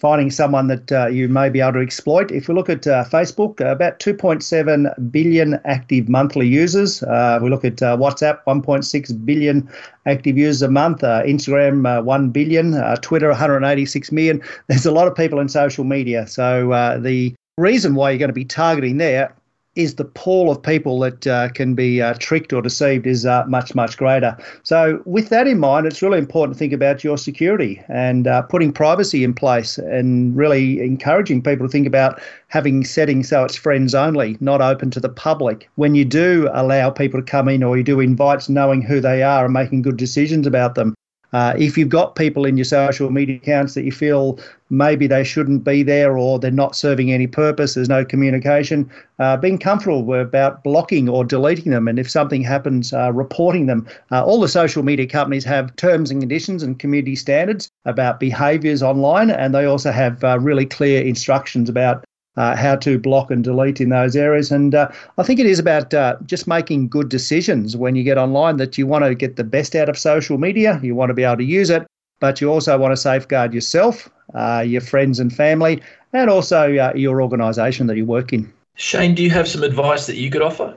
finding 0.00 0.30
someone 0.30 0.68
that 0.68 0.90
uh, 0.90 1.06
you 1.08 1.28
may 1.28 1.50
be 1.50 1.60
able 1.60 1.74
to 1.74 1.80
exploit. 1.80 2.30
If 2.30 2.48
we 2.48 2.54
look 2.54 2.70
at 2.70 2.86
uh, 2.86 3.04
Facebook, 3.04 3.60
uh, 3.60 3.66
about 3.66 3.98
2.7 3.98 5.12
billion 5.12 5.60
active 5.66 6.08
monthly 6.08 6.48
users. 6.48 7.02
Uh, 7.02 7.38
we 7.42 7.50
look 7.50 7.66
at 7.66 7.82
uh, 7.82 7.98
WhatsApp, 7.98 8.38
1.6 8.46 9.26
billion 9.26 9.68
active 10.06 10.38
users 10.38 10.62
a 10.62 10.70
month. 10.70 11.04
Uh, 11.04 11.22
Instagram, 11.24 12.02
1 12.02 12.30
billion. 12.30 12.96
Twitter, 13.02 13.28
186 13.28 14.10
million. 14.10 14.40
There's 14.68 14.86
a 14.86 14.92
lot 14.92 15.06
of 15.06 15.14
people 15.14 15.38
in 15.38 15.50
social 15.50 15.84
media. 15.84 16.26
So 16.26 16.68
the 17.02 17.34
reason 17.58 17.94
why 17.94 18.10
you're 18.10 18.18
going 18.18 18.30
to 18.30 18.34
be 18.34 18.46
targeting 18.46 18.96
there 18.96 19.34
is 19.82 19.94
the 19.94 20.04
pool 20.04 20.50
of 20.50 20.62
people 20.62 21.00
that 21.00 21.26
uh, 21.26 21.48
can 21.50 21.74
be 21.74 22.02
uh, 22.02 22.14
tricked 22.18 22.52
or 22.52 22.62
deceived 22.62 23.06
is 23.06 23.26
uh, 23.26 23.44
much, 23.46 23.74
much 23.74 23.96
greater. 23.96 24.36
So, 24.62 25.02
with 25.04 25.28
that 25.30 25.46
in 25.46 25.58
mind, 25.58 25.86
it's 25.86 26.02
really 26.02 26.18
important 26.18 26.56
to 26.56 26.58
think 26.58 26.72
about 26.72 27.02
your 27.02 27.16
security 27.18 27.82
and 27.88 28.26
uh, 28.26 28.42
putting 28.42 28.72
privacy 28.72 29.24
in 29.24 29.34
place 29.34 29.78
and 29.78 30.36
really 30.36 30.80
encouraging 30.80 31.42
people 31.42 31.66
to 31.66 31.70
think 31.70 31.86
about 31.86 32.20
having 32.48 32.84
settings 32.84 33.28
so 33.28 33.44
it's 33.44 33.56
friends 33.56 33.94
only, 33.94 34.36
not 34.40 34.60
open 34.60 34.90
to 34.90 35.00
the 35.00 35.08
public. 35.08 35.68
When 35.76 35.94
you 35.94 36.04
do 36.04 36.48
allow 36.52 36.90
people 36.90 37.20
to 37.20 37.26
come 37.26 37.48
in 37.48 37.62
or 37.62 37.76
you 37.76 37.84
do 37.84 38.00
invites 38.00 38.48
knowing 38.48 38.82
who 38.82 39.00
they 39.00 39.22
are 39.22 39.44
and 39.44 39.54
making 39.54 39.82
good 39.82 39.96
decisions 39.96 40.46
about 40.46 40.74
them, 40.74 40.94
uh, 41.32 41.54
if 41.58 41.78
you've 41.78 41.88
got 41.88 42.16
people 42.16 42.44
in 42.44 42.56
your 42.56 42.64
social 42.64 43.10
media 43.10 43.36
accounts 43.36 43.74
that 43.74 43.84
you 43.84 43.92
feel 43.92 44.38
maybe 44.70 45.06
they 45.06 45.24
shouldn't 45.24 45.64
be 45.64 45.82
there 45.82 46.16
or 46.16 46.38
they're 46.38 46.50
not 46.50 46.76
serving 46.76 47.12
any 47.12 47.26
purpose, 47.26 47.74
there's 47.74 47.88
no 47.88 48.04
communication, 48.04 48.88
uh, 49.18 49.36
being 49.36 49.58
comfortable 49.58 50.14
about 50.14 50.62
blocking 50.62 51.08
or 51.08 51.24
deleting 51.24 51.72
them. 51.72 51.88
And 51.88 51.98
if 51.98 52.08
something 52.08 52.42
happens, 52.42 52.92
uh, 52.92 53.12
reporting 53.12 53.66
them. 53.66 53.86
Uh, 54.10 54.24
all 54.24 54.40
the 54.40 54.48
social 54.48 54.82
media 54.82 55.06
companies 55.06 55.44
have 55.44 55.74
terms 55.76 56.10
and 56.10 56.20
conditions 56.20 56.62
and 56.62 56.78
community 56.78 57.16
standards 57.16 57.70
about 57.84 58.20
behaviours 58.20 58.82
online, 58.82 59.30
and 59.30 59.54
they 59.54 59.64
also 59.64 59.90
have 59.90 60.22
uh, 60.24 60.38
really 60.38 60.66
clear 60.66 61.02
instructions 61.02 61.68
about 61.68 62.04
uh, 62.40 62.56
how 62.56 62.74
to 62.74 62.98
block 62.98 63.30
and 63.30 63.44
delete 63.44 63.82
in 63.82 63.90
those 63.90 64.16
areas. 64.16 64.50
And 64.50 64.74
uh, 64.74 64.88
I 65.18 65.22
think 65.22 65.38
it 65.38 65.46
is 65.46 65.58
about 65.58 65.92
uh, 65.92 66.16
just 66.24 66.46
making 66.46 66.88
good 66.88 67.10
decisions 67.10 67.76
when 67.76 67.94
you 67.96 68.02
get 68.02 68.16
online 68.16 68.56
that 68.56 68.78
you 68.78 68.86
want 68.86 69.04
to 69.04 69.14
get 69.14 69.36
the 69.36 69.44
best 69.44 69.76
out 69.76 69.90
of 69.90 69.98
social 69.98 70.38
media, 70.38 70.80
you 70.82 70.94
want 70.94 71.10
to 71.10 71.14
be 71.14 71.22
able 71.22 71.36
to 71.36 71.44
use 71.44 71.68
it, 71.68 71.86
but 72.18 72.40
you 72.40 72.50
also 72.50 72.78
want 72.78 72.92
to 72.92 72.96
safeguard 72.96 73.52
yourself, 73.52 74.08
uh, 74.34 74.64
your 74.66 74.80
friends 74.80 75.20
and 75.20 75.36
family, 75.36 75.82
and 76.14 76.30
also 76.30 76.74
uh, 76.76 76.92
your 76.94 77.20
organisation 77.20 77.86
that 77.88 77.98
you 77.98 78.06
work 78.06 78.32
in. 78.32 78.50
Shane, 78.76 79.14
do 79.14 79.22
you 79.22 79.30
have 79.30 79.46
some 79.46 79.62
advice 79.62 80.06
that 80.06 80.16
you 80.16 80.30
could 80.30 80.42
offer? 80.42 80.74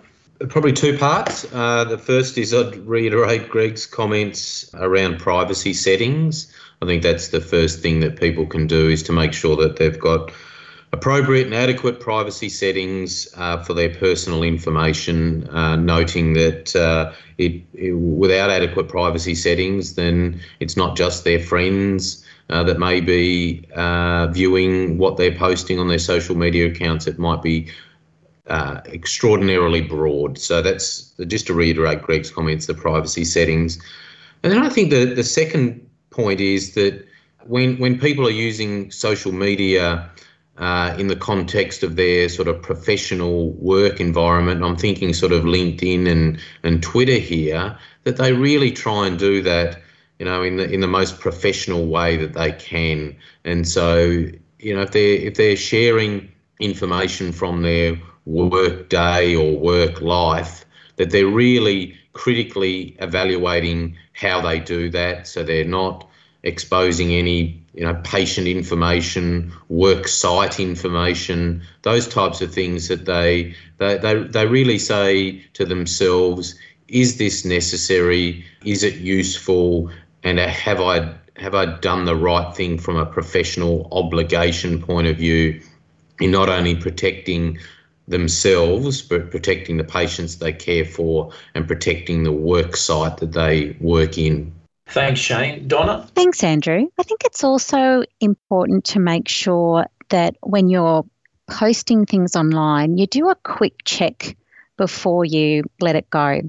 Probably 0.50 0.74
two 0.74 0.98
parts. 0.98 1.46
Uh, 1.54 1.86
the 1.86 1.98
first 1.98 2.38
is 2.38 2.54
I'd 2.54 2.76
reiterate 2.76 3.48
Greg's 3.48 3.86
comments 3.86 4.70
around 4.74 5.20
privacy 5.20 5.74
settings. 5.74 6.54
I 6.82 6.86
think 6.86 7.04
that's 7.04 7.30
the 7.30 7.40
first 7.40 7.80
thing 7.80 8.02
that 8.02 8.20
people 8.20 8.46
can 8.46 8.68
do 8.68 8.90
is 8.90 9.02
to 9.04 9.14
make 9.14 9.32
sure 9.32 9.56
that 9.56 9.78
they've 9.78 9.98
got 9.98 10.34
appropriate 10.94 11.48
and 11.48 11.56
adequate 11.56 12.00
privacy 12.00 12.48
settings 12.48 13.28
uh, 13.36 13.58
for 13.64 13.74
their 13.74 13.90
personal 13.90 14.44
information, 14.44 15.50
uh, 15.50 15.76
noting 15.76 16.34
that 16.34 16.76
uh, 16.76 17.12
it, 17.40 17.64
it, 17.74 17.94
without 17.94 18.52
adequate 18.52 18.88
privacy 18.88 19.34
settings, 19.34 19.96
then 19.96 20.40
it's 20.60 20.78
not 20.78 20.96
just 20.96 21.24
their 21.24 21.40
friends 21.40 22.24
uh, 22.52 22.64
that 22.64 22.78
may 22.78 23.02
be 23.02 23.66
uh, 23.76 24.28
viewing 24.28 25.00
what 25.00 25.18
they're 25.18 25.36
posting 25.36 25.80
on 25.80 25.88
their 25.88 25.98
social 25.98 26.36
media 26.36 26.68
accounts. 26.68 27.08
It 27.08 27.18
might 27.18 27.42
be 27.42 27.68
uh, 28.48 28.82
extraordinarily 28.86 29.82
broad. 29.82 30.38
So 30.38 30.62
that's 30.62 31.12
just 31.26 31.48
to 31.48 31.56
reiterate 31.56 32.04
Greg's 32.04 32.30
comments, 32.30 32.68
the 32.68 32.76
privacy 32.76 33.26
settings. 33.26 33.82
And 34.44 34.54
then 34.54 34.62
I 34.62 34.70
think 34.70 34.92
the, 34.92 35.06
the 35.06 35.24
second 35.24 35.90
point 36.12 36.40
is 36.40 36.76
that 36.76 37.04
when 37.46 37.78
when 37.78 38.00
people 38.00 38.28
are 38.28 38.32
using 38.32 38.92
social 38.92 39.32
media 39.32 40.10
uh, 40.58 40.96
in 41.00 41.08
the 41.08 41.16
context 41.16 41.84
of 41.84 41.96
their 41.96 42.30
sort 42.30 42.48
of 42.48 42.62
professional 42.62 43.52
work 43.54 44.00
environment. 44.00 44.64
I'm 44.64 44.76
thinking 44.76 45.14
sort 45.14 45.32
of 45.32 45.44
LinkedIn 45.44 46.08
and, 46.08 46.40
and 46.64 46.84
Twitter 46.84 47.18
here, 47.18 47.78
that 48.04 48.18
they 48.18 48.34
really 48.34 48.72
try 48.72 49.08
and 49.08 49.18
do 49.18 49.42
that, 49.42 49.80
you 50.20 50.26
know, 50.26 50.44
in 50.44 50.58
the 50.58 50.70
in 50.70 50.82
the 50.82 50.88
most 50.88 51.20
professional 51.20 51.88
way 51.88 52.18
that 52.18 52.34
they 52.34 52.52
can. 52.52 53.16
And 53.46 53.68
so, 53.68 54.26
you 54.60 54.76
know, 54.76 54.82
if 54.82 54.92
they're 54.92 55.16
if 55.16 55.36
they're 55.36 55.56
sharing 55.56 56.32
information 56.60 57.32
from 57.32 57.64
their 57.64 58.00
work 58.26 58.90
day 58.90 59.36
or 59.36 59.58
work 59.58 60.02
life, 60.02 60.66
that 60.98 61.10
they're 61.10 61.28
really 61.28 61.98
critically 62.14 62.96
evaluating 63.00 63.98
how 64.14 64.40
they 64.42 64.60
do 64.60 64.90
that. 64.92 65.28
So 65.28 65.44
they're 65.44 65.66
not 65.66 66.08
exposing 66.44 67.12
any 67.12 67.64
you 67.74 67.84
know, 67.84 67.96
patient 68.04 68.48
information, 68.48 69.52
work 69.70 70.08
site 70.08 70.60
information, 70.60 71.62
those 71.82 72.08
types 72.08 72.42
of 72.42 72.54
things 72.54 72.88
that 72.88 73.06
they, 73.06 73.56
they, 73.78 73.98
they, 73.98 74.24
they 74.24 74.46
really 74.46 74.78
say 74.78 75.40
to 75.54 75.66
themselves, 75.66 76.56
is 76.88 77.18
this 77.18 77.44
necessary? 77.44 78.46
Is 78.64 78.84
it 78.84 78.96
useful? 78.96 79.90
And 80.24 80.40
uh, 80.40 80.48
have 80.48 80.80
I, 80.80 81.16
have 81.38 81.56
I 81.56 81.78
done 81.80 82.06
the 82.06 82.16
right 82.16 82.56
thing 82.56 82.78
from 82.78 82.98
a 82.98 83.06
professional 83.06 83.88
obligation 83.92 84.82
point 84.82 85.08
of 85.08 85.18
view 85.18 85.60
in 86.20 86.30
not 86.30 86.50
only 86.50 86.76
protecting 86.76 87.58
themselves, 88.08 89.02
but 89.02 89.32
protecting 89.32 89.78
the 89.78 89.84
patients 89.84 90.36
they 90.36 90.54
care 90.54 90.86
for 90.86 91.32
and 91.56 91.68
protecting 91.68 92.24
the 92.24 92.32
work 92.32 92.76
site 92.76 93.18
that 93.18 93.32
they 93.32 93.76
work 93.80 94.18
in? 94.18 94.54
Thanks, 94.88 95.20
Shane. 95.20 95.68
Donna? 95.68 96.08
Thanks, 96.14 96.44
Andrew. 96.44 96.88
I 97.00 97.04
think 97.04 97.22
it's 97.26 97.44
also 97.44 98.04
important 98.20 98.86
to 98.86 99.00
make 99.00 99.28
sure 99.28 99.88
that 100.10 100.36
when 100.42 100.70
you're 100.70 101.06
posting 101.48 102.06
things 102.06 102.36
online, 102.36 102.98
you 102.98 103.08
do 103.08 103.30
a 103.30 103.36
quick 103.36 103.84
check 103.84 104.38
before 104.78 105.26
you 105.26 105.64
let 105.80 105.96
it 105.96 106.10
go. 106.10 106.42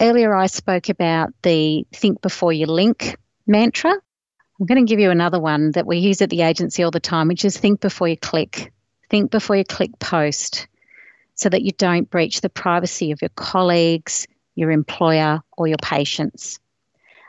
Earlier, 0.00 0.34
I 0.34 0.46
spoke 0.46 0.88
about 0.88 1.30
the 1.42 1.86
think 1.92 2.20
before 2.22 2.52
you 2.52 2.66
link 2.66 3.16
mantra. 3.46 3.92
I'm 3.92 4.66
going 4.66 4.84
to 4.84 4.90
give 4.90 5.00
you 5.00 5.10
another 5.10 5.40
one 5.40 5.72
that 5.72 5.86
we 5.86 5.98
use 5.98 6.20
at 6.22 6.30
the 6.30 6.42
agency 6.42 6.82
all 6.82 6.90
the 6.90 7.00
time, 7.00 7.28
which 7.28 7.44
is 7.44 7.56
think 7.56 7.80
before 7.80 8.08
you 8.08 8.16
click. 8.16 8.72
Think 9.08 9.30
before 9.30 9.56
you 9.56 9.64
click 9.64 9.98
post 9.98 10.68
so 11.34 11.48
that 11.48 11.62
you 11.62 11.72
don't 11.72 12.10
breach 12.10 12.42
the 12.42 12.50
privacy 12.50 13.12
of 13.12 13.22
your 13.22 13.30
colleagues, 13.30 14.26
your 14.54 14.70
employer, 14.70 15.42
or 15.56 15.66
your 15.66 15.78
patients. 15.82 16.60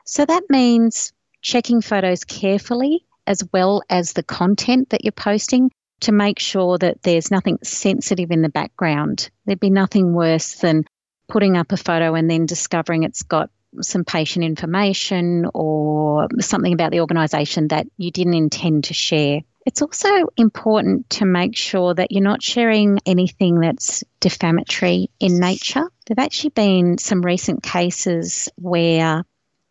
So 0.06 0.26
that 0.26 0.44
means 0.50 1.14
checking 1.42 1.82
photos 1.82 2.24
carefully 2.24 3.06
as 3.28 3.44
well 3.54 3.84
as 3.90 4.14
the 4.14 4.24
content 4.24 4.90
that 4.90 5.04
you're 5.04 5.12
posting 5.12 5.72
to 6.02 6.12
make 6.12 6.40
sure 6.40 6.78
that 6.78 7.02
there's 7.04 7.32
nothing 7.32 7.60
sensitive 7.64 8.32
in 8.32 8.42
the 8.42 8.50
background. 8.50 9.30
There'd 9.46 9.60
be 9.60 9.70
nothing 9.70 10.14
worse 10.14 10.56
than 10.56 10.86
putting 11.28 11.56
up 11.56 11.72
a 11.72 11.78
photo 11.78 12.16
and 12.16 12.30
then 12.30 12.46
discovering 12.46 13.04
it's 13.04 13.24
got 13.24 13.50
some 13.80 14.04
patient 14.04 14.44
information 14.44 15.46
or 15.54 16.28
something 16.40 16.74
about 16.74 16.92
the 16.92 17.00
organisation 17.00 17.70
that 17.70 17.88
you 17.98 18.12
didn't 18.12 18.34
intend 18.34 18.86
to 18.86 18.94
share. 18.94 19.42
It's 19.66 19.82
also 19.82 20.10
important 20.38 21.10
to 21.12 21.26
make 21.26 21.56
sure 21.56 21.94
that 21.94 22.12
you're 22.12 22.24
not 22.24 22.42
sharing 22.42 23.00
anything 23.06 23.60
that's 23.60 24.04
defamatory 24.20 25.10
in 25.20 25.38
nature. 25.38 25.90
There 26.08 26.16
have 26.18 26.26
actually 26.26 26.50
been 26.50 26.98
some 26.98 27.22
recent 27.22 27.62
cases 27.62 28.50
where 28.56 29.24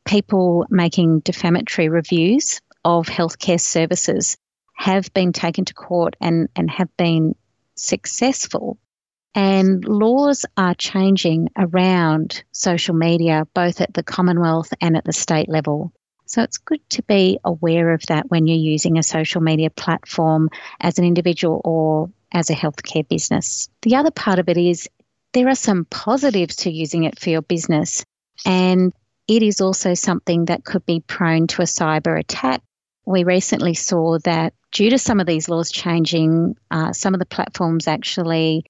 people 0.04 0.66
making 0.70 1.20
defamatory 1.20 1.88
reviews 1.88 2.60
of 2.84 3.06
healthcare 3.06 3.60
services 3.60 4.36
have 4.74 5.12
been 5.12 5.32
taken 5.32 5.64
to 5.66 5.74
court 5.74 6.16
and, 6.20 6.48
and 6.56 6.70
have 6.70 6.88
been 6.96 7.34
successful. 7.74 8.78
And 9.34 9.84
laws 9.84 10.44
are 10.56 10.74
changing 10.74 11.50
around 11.56 12.42
social 12.52 12.94
media, 12.94 13.46
both 13.54 13.80
at 13.80 13.94
the 13.94 14.02
Commonwealth 14.02 14.72
and 14.80 14.96
at 14.96 15.04
the 15.04 15.12
state 15.12 15.48
level. 15.48 15.92
So 16.26 16.42
it's 16.42 16.58
good 16.58 16.80
to 16.90 17.02
be 17.02 17.38
aware 17.44 17.92
of 17.92 18.02
that 18.06 18.30
when 18.30 18.46
you're 18.46 18.56
using 18.56 18.98
a 18.98 19.02
social 19.02 19.40
media 19.40 19.68
platform 19.70 20.48
as 20.80 20.98
an 20.98 21.04
individual 21.04 21.60
or 21.64 22.10
as 22.32 22.50
a 22.50 22.54
healthcare 22.54 23.06
business. 23.06 23.68
The 23.82 23.96
other 23.96 24.10
part 24.10 24.38
of 24.38 24.48
it 24.48 24.56
is 24.56 24.88
there 25.32 25.48
are 25.48 25.54
some 25.56 25.84
positives 25.84 26.56
to 26.56 26.70
using 26.70 27.04
it 27.04 27.18
for 27.18 27.30
your 27.30 27.42
business. 27.42 28.04
And 28.46 28.92
it 29.30 29.44
is 29.44 29.60
also 29.60 29.94
something 29.94 30.46
that 30.46 30.64
could 30.64 30.84
be 30.84 31.04
prone 31.06 31.46
to 31.46 31.62
a 31.62 31.64
cyber 31.64 32.18
attack. 32.18 32.62
We 33.06 33.22
recently 33.22 33.74
saw 33.74 34.18
that 34.24 34.54
due 34.72 34.90
to 34.90 34.98
some 34.98 35.20
of 35.20 35.26
these 35.28 35.48
laws 35.48 35.70
changing, 35.70 36.56
uh, 36.72 36.92
some 36.92 37.14
of 37.14 37.20
the 37.20 37.26
platforms 37.26 37.86
actually 37.86 38.64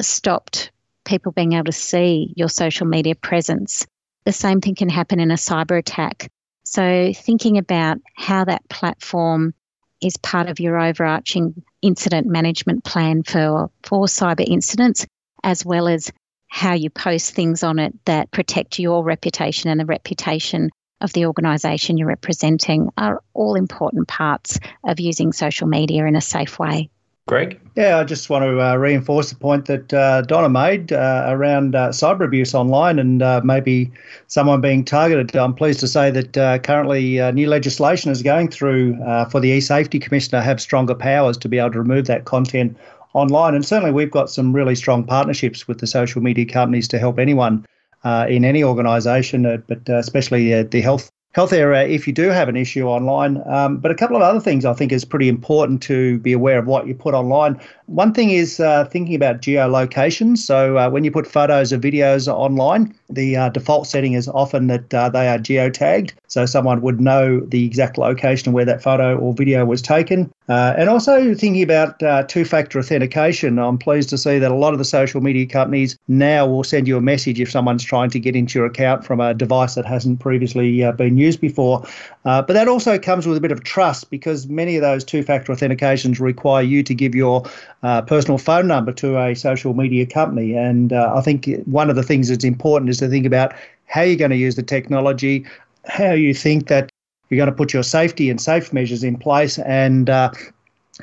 stopped 0.00 0.70
people 1.04 1.32
being 1.32 1.54
able 1.54 1.64
to 1.64 1.72
see 1.72 2.32
your 2.36 2.48
social 2.48 2.86
media 2.86 3.16
presence. 3.16 3.88
The 4.24 4.30
same 4.32 4.60
thing 4.60 4.76
can 4.76 4.88
happen 4.88 5.18
in 5.18 5.32
a 5.32 5.34
cyber 5.34 5.76
attack. 5.76 6.30
So, 6.62 7.12
thinking 7.12 7.58
about 7.58 7.98
how 8.14 8.44
that 8.44 8.68
platform 8.68 9.52
is 10.00 10.16
part 10.18 10.48
of 10.48 10.60
your 10.60 10.78
overarching 10.78 11.60
incident 11.82 12.28
management 12.28 12.84
plan 12.84 13.24
for, 13.24 13.72
for 13.82 14.06
cyber 14.06 14.46
incidents, 14.46 15.08
as 15.42 15.64
well 15.64 15.88
as 15.88 16.12
how 16.48 16.74
you 16.74 16.90
post 16.90 17.34
things 17.34 17.62
on 17.62 17.78
it 17.78 17.94
that 18.06 18.30
protect 18.30 18.78
your 18.78 19.04
reputation 19.04 19.70
and 19.70 19.78
the 19.78 19.86
reputation 19.86 20.70
of 21.00 21.12
the 21.12 21.26
organisation 21.26 21.96
you're 21.96 22.08
representing 22.08 22.90
are 22.96 23.22
all 23.34 23.54
important 23.54 24.08
parts 24.08 24.58
of 24.84 24.98
using 24.98 25.32
social 25.32 25.68
media 25.68 26.04
in 26.06 26.16
a 26.16 26.20
safe 26.20 26.58
way. 26.58 26.90
Greg? 27.28 27.60
Yeah, 27.76 27.98
I 27.98 28.04
just 28.04 28.30
want 28.30 28.42
to 28.44 28.58
uh, 28.58 28.74
reinforce 28.76 29.30
the 29.30 29.36
point 29.36 29.66
that 29.66 29.92
uh, 29.92 30.22
Donna 30.22 30.48
made 30.48 30.92
uh, 30.92 31.26
around 31.28 31.76
uh, 31.76 31.90
cyber 31.90 32.24
abuse 32.24 32.54
online 32.54 32.98
and 32.98 33.22
uh, 33.22 33.42
maybe 33.44 33.92
someone 34.26 34.62
being 34.62 34.82
targeted. 34.82 35.36
I'm 35.36 35.54
pleased 35.54 35.78
to 35.80 35.88
say 35.88 36.10
that 36.10 36.36
uh, 36.36 36.58
currently 36.58 37.20
new 37.32 37.46
legislation 37.46 38.10
is 38.10 38.22
going 38.22 38.48
through 38.48 38.96
for 39.30 39.40
the 39.40 39.50
e-safety 39.50 40.00
commissioner 40.00 40.40
to 40.40 40.42
have 40.42 40.60
stronger 40.60 40.94
powers 40.94 41.36
to 41.38 41.48
be 41.48 41.58
able 41.58 41.72
to 41.72 41.78
remove 41.78 42.06
that 42.06 42.24
content 42.24 42.76
online. 43.14 43.54
And 43.54 43.64
certainly, 43.64 43.92
we've 43.92 44.10
got 44.10 44.30
some 44.30 44.52
really 44.52 44.74
strong 44.74 45.04
partnerships 45.04 45.66
with 45.66 45.78
the 45.78 45.86
social 45.86 46.22
media 46.22 46.46
companies 46.46 46.88
to 46.88 46.98
help 46.98 47.18
anyone 47.18 47.66
in 48.04 48.44
any 48.44 48.64
organisation, 48.64 49.62
but 49.66 49.88
especially 49.88 50.62
the 50.62 50.80
health 50.80 51.10
health 51.38 51.52
area 51.52 51.86
if 51.86 52.06
you 52.06 52.12
do 52.12 52.30
have 52.30 52.48
an 52.48 52.56
issue 52.56 52.86
online. 52.86 53.42
Um, 53.46 53.78
but 53.78 53.90
a 53.90 53.94
couple 53.94 54.16
of 54.16 54.22
other 54.22 54.40
things 54.40 54.64
I 54.64 54.72
think 54.72 54.90
is 54.90 55.04
pretty 55.04 55.28
important 55.28 55.82
to 55.82 56.18
be 56.18 56.32
aware 56.32 56.58
of 56.58 56.66
what 56.66 56.86
you 56.86 56.94
put 56.94 57.14
online. 57.14 57.60
One 57.86 58.12
thing 58.12 58.30
is 58.30 58.60
uh, 58.60 58.86
thinking 58.86 59.14
about 59.14 59.40
geolocation. 59.40 60.36
So 60.36 60.78
uh, 60.78 60.90
when 60.90 61.04
you 61.04 61.12
put 61.12 61.26
photos 61.26 61.72
or 61.72 61.78
videos 61.78 62.26
online, 62.26 62.94
the 63.10 63.36
uh, 63.36 63.48
default 63.48 63.86
setting 63.86 64.12
is 64.12 64.28
often 64.28 64.66
that 64.66 64.92
uh, 64.92 65.08
they 65.08 65.28
are 65.28 65.38
geotagged, 65.38 66.12
so 66.26 66.46
someone 66.46 66.80
would 66.82 67.00
know 67.00 67.40
the 67.40 67.64
exact 67.64 67.98
location 67.98 68.52
where 68.52 68.64
that 68.64 68.82
photo 68.82 69.16
or 69.16 69.32
video 69.32 69.64
was 69.64 69.80
taken. 69.80 70.30
Uh, 70.48 70.74
and 70.78 70.88
also 70.88 71.34
thinking 71.34 71.62
about 71.62 72.02
uh, 72.02 72.22
two 72.22 72.44
factor 72.44 72.78
authentication. 72.78 73.58
I'm 73.58 73.76
pleased 73.76 74.08
to 74.10 74.18
see 74.18 74.38
that 74.38 74.50
a 74.50 74.54
lot 74.54 74.72
of 74.72 74.78
the 74.78 74.84
social 74.84 75.20
media 75.20 75.46
companies 75.46 75.98
now 76.08 76.46
will 76.46 76.64
send 76.64 76.88
you 76.88 76.96
a 76.96 77.02
message 77.02 77.38
if 77.38 77.50
someone's 77.50 77.84
trying 77.84 78.10
to 78.10 78.18
get 78.18 78.34
into 78.34 78.58
your 78.58 78.66
account 78.66 79.04
from 79.04 79.20
a 79.20 79.34
device 79.34 79.74
that 79.74 79.84
hasn't 79.84 80.20
previously 80.20 80.90
been 80.92 81.18
used 81.18 81.40
before. 81.40 81.86
but 82.22 82.48
that 82.48 82.68
also 82.68 82.98
comes 82.98 83.26
with 83.26 83.36
a 83.36 83.40
bit 83.40 83.52
of 83.52 83.62
trust 83.62 84.10
because 84.10 84.46
many 84.48 84.76
of 84.76 84.82
those 84.82 85.04
two 85.04 85.22
factor 85.22 85.52
authentications 85.52 86.18
require 86.18 86.62
you 86.62 86.82
to 86.82 86.94
give 86.94 87.14
your 87.14 87.44
uh, 87.82 88.02
personal 88.02 88.38
phone 88.38 88.66
number 88.66 88.92
to 88.92 89.18
a 89.18 89.34
social 89.34 89.74
media 89.74 90.04
company. 90.04 90.54
And 90.54 90.92
uh, 90.92 91.12
I 91.14 91.20
think 91.20 91.48
one 91.66 91.90
of 91.90 91.96
the 91.96 92.02
things 92.02 92.28
that's 92.28 92.44
important 92.44 92.90
is 92.90 92.97
to 92.98 93.08
think 93.08 93.26
about 93.26 93.54
how 93.86 94.02
you're 94.02 94.16
going 94.16 94.30
to 94.30 94.36
use 94.36 94.56
the 94.56 94.62
technology, 94.62 95.46
how 95.86 96.12
you 96.12 96.34
think 96.34 96.68
that 96.68 96.90
you're 97.28 97.36
going 97.38 97.50
to 97.50 97.56
put 97.56 97.72
your 97.72 97.82
safety 97.82 98.30
and 98.30 98.40
safe 98.40 98.72
measures 98.72 99.04
in 99.04 99.16
place, 99.16 99.58
and 99.58 100.08
uh, 100.08 100.30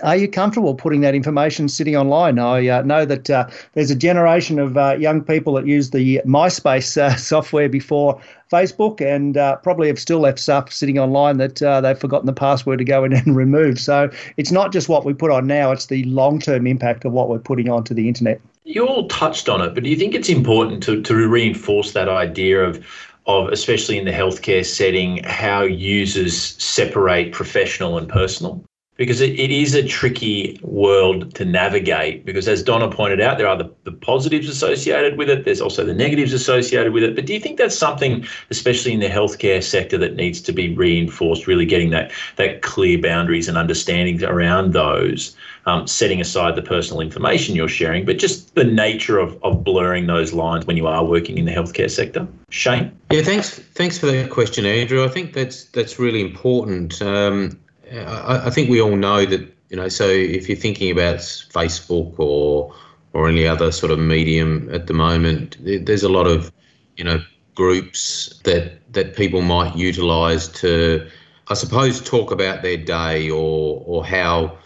are 0.04 0.18
you 0.18 0.28
comfortable 0.28 0.76
putting 0.76 1.02
that 1.02 1.16
information 1.16 1.70
sitting 1.70 1.96
online? 1.96 2.38
I 2.38 2.68
uh, 2.68 2.82
know 2.82 3.06
that 3.06 3.30
uh, 3.30 3.48
there's 3.74 3.92
a 3.92 3.96
generation 3.96 4.60
of 4.60 4.76
uh, 4.76 4.98
young 5.00 5.22
people 5.24 5.54
that 5.54 5.66
use 5.66 5.92
the 5.92 6.22
MySpace 6.26 6.98
uh, 6.98 7.16
software 7.18 7.70
before 7.70 8.20
Facebook 8.52 9.00
and 9.00 9.38
uh, 9.38 9.56
probably 9.58 9.88
have 9.88 10.00
still 10.00 10.20
left 10.20 10.40
stuff 10.40 10.72
sitting 10.72 11.00
online 11.00 11.38
that 11.38 11.62
uh, 11.62 11.80
they've 11.80 11.98
forgotten 11.98 12.26
the 12.26 12.34
password 12.34 12.80
to 12.80 12.86
go 12.86 13.04
in 13.06 13.14
and 13.14 13.36
remove. 13.36 13.80
So 13.80 14.10
it's 14.38 14.52
not 14.52 14.74
just 14.74 14.90
what 14.90 15.06
we 15.06 15.14
put 15.14 15.32
on 15.32 15.48
now, 15.48 15.72
it's 15.72 15.86
the 15.86 16.04
long 16.04 16.40
term 16.40 16.68
impact 16.68 17.06
of 17.06 17.14
what 17.14 17.30
we're 17.30 17.40
putting 17.40 17.70
onto 17.70 17.94
the 17.94 18.08
internet. 18.08 18.42
You 18.68 18.88
all 18.88 19.08
touched 19.08 19.48
on 19.48 19.62
it, 19.62 19.76
but 19.76 19.84
do 19.84 19.90
you 19.92 19.96
think 19.96 20.16
it's 20.16 20.28
important 20.28 20.82
to, 20.84 21.00
to 21.04 21.28
reinforce 21.28 21.92
that 21.94 22.10
idea 22.10 22.64
of 22.64 22.86
of 23.28 23.50
especially 23.50 23.98
in 23.98 24.06
the 24.06 24.12
healthcare 24.12 24.66
setting, 24.66 25.24
how 25.24 25.62
users 25.64 26.36
separate 26.64 27.32
professional 27.32 27.98
and 27.98 28.10
personal? 28.10 28.64
because 28.98 29.20
it, 29.20 29.38
it 29.38 29.52
is 29.52 29.76
a 29.76 29.86
tricky 29.86 30.60
world 30.62 31.34
to 31.36 31.46
navigate 31.46 32.26
because 32.26 32.48
as 32.48 32.64
donna 32.64 32.90
pointed 32.90 33.20
out 33.20 33.38
there 33.38 33.48
are 33.48 33.58
the, 33.58 33.70
the 33.84 33.92
positives 33.92 34.48
associated 34.48 35.18
with 35.18 35.30
it 35.30 35.46
there's 35.46 35.62
also 35.62 35.84
the 35.84 35.94
negatives 35.94 36.34
associated 36.34 36.94
with 36.94 37.04
it 37.04 37.16
but 37.16 37.26
do 37.26 37.34
you 37.34 37.40
think 37.40 37.58
that's 37.58 37.78
something 37.78 38.26
especially 38.50 38.94
in 38.94 39.00
the 39.00 39.08
healthcare 39.08 39.64
sector 39.64 39.98
that 39.98 40.16
needs 40.16 40.42
to 40.42 40.52
be 40.52 40.74
reinforced 40.76 41.48
really 41.48 41.66
getting 41.66 41.90
that 41.90 42.12
that 42.38 42.62
clear 42.62 43.00
boundaries 43.00 43.48
and 43.48 43.58
understandings 43.58 44.24
around 44.24 44.74
those 44.74 45.36
um, 45.66 45.88
setting 45.88 46.22
aside 46.22 46.56
the 46.56 46.62
personal 46.62 47.02
information 47.02 47.56
you're 47.56 47.68
sharing 47.68 48.06
but 48.06 48.18
just 48.18 48.54
the 48.56 48.64
nature 48.64 49.18
of, 49.18 49.42
of 49.44 49.64
blurring 49.64 50.08
those 50.08 50.34
lines 50.34 50.66
when 50.66 50.78
you 50.78 50.88
are 50.88 51.04
working 51.04 51.38
in 51.38 51.46
the 51.46 51.52
healthcare 51.52 51.90
sector. 51.90 52.28
Shane? 52.50 52.98
Yeah 53.12 53.22
thanks 53.24 53.50
thanks 53.50 53.98
for 53.98 54.06
that 54.08 54.30
question 54.30 54.66
andrew. 54.66 55.04
I 55.04 55.08
think 55.08 55.34
that's 55.34 55.66
that's 55.66 56.00
really 56.00 56.22
important. 56.22 57.02
Um, 57.02 57.60
I, 57.92 58.48
I 58.48 58.50
think 58.50 58.70
we 58.70 58.82
all 58.82 58.96
know 58.96 59.26
that 59.26 59.56
you 59.70 59.78
know. 59.78 59.90
So 59.90 60.08
if 60.08 60.48
you're 60.50 60.58
thinking 60.58 60.92
about 60.92 61.18
Facebook 61.18 62.18
or 62.18 62.74
or 63.14 63.30
any 63.30 63.48
other 63.48 63.72
sort 63.72 63.92
of 63.92 64.00
medium 64.00 64.70
at 64.74 64.88
the 64.88 64.94
moment, 64.94 65.58
there's 65.62 66.04
a 66.04 66.10
lot 66.10 66.28
of 66.28 66.52
you 66.98 67.04
know 67.04 67.22
groups 67.56 68.40
that 68.44 68.94
that 68.94 69.16
people 69.16 69.42
might 69.42 69.76
utilise 69.76 70.48
to, 70.48 71.08
I 71.48 71.54
suppose, 71.54 72.02
talk 72.02 72.32
about 72.32 72.62
their 72.62 72.78
day 72.78 73.30
or 73.30 73.84
or 73.86 74.06
how 74.06 74.58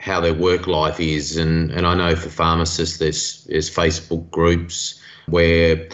how 0.00 0.18
their 0.18 0.34
work 0.34 0.66
life 0.66 0.98
is. 0.98 1.36
And 1.36 1.70
and 1.70 1.86
I 1.86 1.94
know 1.94 2.16
for 2.16 2.30
pharmacists, 2.30 2.98
there's 2.98 3.44
there's 3.44 3.70
Facebook 3.70 4.28
groups 4.30 5.00
where 5.26 5.88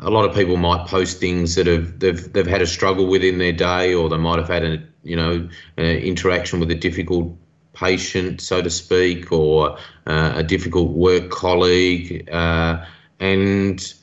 a 0.00 0.10
lot 0.10 0.24
of 0.28 0.34
people 0.34 0.56
might 0.56 0.86
post 0.86 1.18
things 1.18 1.56
that 1.56 1.66
have 1.66 1.98
they've 1.98 2.32
they've 2.32 2.46
had 2.46 2.62
a 2.62 2.66
struggle 2.66 3.06
with 3.06 3.24
in 3.24 3.38
their 3.38 3.52
day, 3.52 3.94
or 3.94 4.08
they 4.08 4.18
might 4.18 4.38
have 4.38 4.48
had 4.48 4.64
a 4.64 4.82
you 5.02 5.16
know 5.16 5.48
interaction 5.76 6.60
with 6.60 6.70
a 6.70 6.74
difficult 6.74 7.34
patient, 7.72 8.40
so 8.40 8.60
to 8.60 8.70
speak, 8.70 9.32
or 9.32 9.78
uh, 10.06 10.32
a 10.36 10.42
difficult 10.42 10.90
work 10.90 11.30
colleague, 11.30 12.28
uh, 12.30 12.84
and 13.18 13.94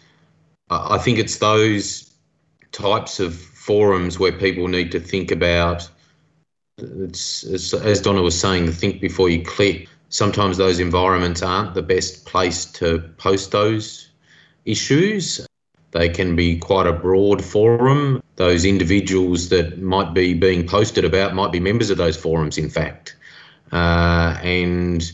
I 0.70 0.98
think 0.98 1.20
it's 1.20 1.38
those 1.38 2.12
types 2.72 3.20
of 3.20 3.36
forums 3.36 4.18
where 4.20 4.32
people 4.32 4.68
need 4.68 4.92
to 4.92 5.00
think 5.00 5.32
about. 5.32 5.90
It's, 6.78 7.44
as 7.74 8.02
Donna 8.02 8.22
was 8.22 8.40
saying, 8.40 8.72
think 8.72 9.00
before 9.00 9.30
you 9.30 9.44
click. 9.44 9.88
Sometimes 10.10 10.58
those 10.58 10.80
environments 10.80 11.42
aren't 11.42 11.74
the 11.74 11.82
best 11.82 12.26
place 12.26 12.66
to 12.66 13.00
post 13.18 13.52
those 13.52 14.10
issues. 14.66 15.46
They 15.92 16.10
can 16.10 16.36
be 16.36 16.58
quite 16.58 16.88
a 16.88 16.94
broad 16.94 17.44
forum. 17.44 18.22
Those 18.36 18.66
individuals 18.66 19.50
that 19.50 19.82
might 19.82 20.14
be 20.14 20.34
being 20.34 20.68
posted 20.68 21.06
about 21.06 21.34
might 21.34 21.52
be 21.52 21.60
members 21.60 21.90
of 21.90 21.98
those 21.98 22.18
forums, 22.18 22.58
in 22.58 22.70
fact. 22.70 23.16
Uh, 23.72 24.38
and 24.44 25.12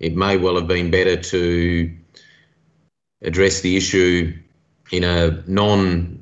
it 0.00 0.16
may 0.16 0.36
well 0.36 0.56
have 0.56 0.66
been 0.66 0.90
better 0.90 1.16
to 1.16 1.96
address 3.22 3.60
the 3.60 3.76
issue 3.76 4.36
in 4.90 5.04
a 5.04 5.42
non 5.46 6.15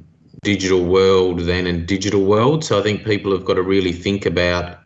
digital 0.44 0.84
world 0.84 1.40
than 1.40 1.66
a 1.66 1.72
digital 1.72 2.24
world. 2.24 2.64
So 2.64 2.78
I 2.78 2.82
think 2.82 3.04
people 3.04 3.32
have 3.32 3.44
got 3.44 3.54
to 3.54 3.62
really 3.62 3.92
think 3.92 4.26
about 4.26 4.78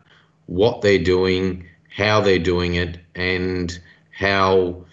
what 0.47 0.81
they're 0.81 1.03
doing, 1.03 1.67
how 1.95 2.21
they're 2.21 2.39
doing 2.39 2.73
it, 2.75 2.97
and 3.13 3.79
how 4.11 4.85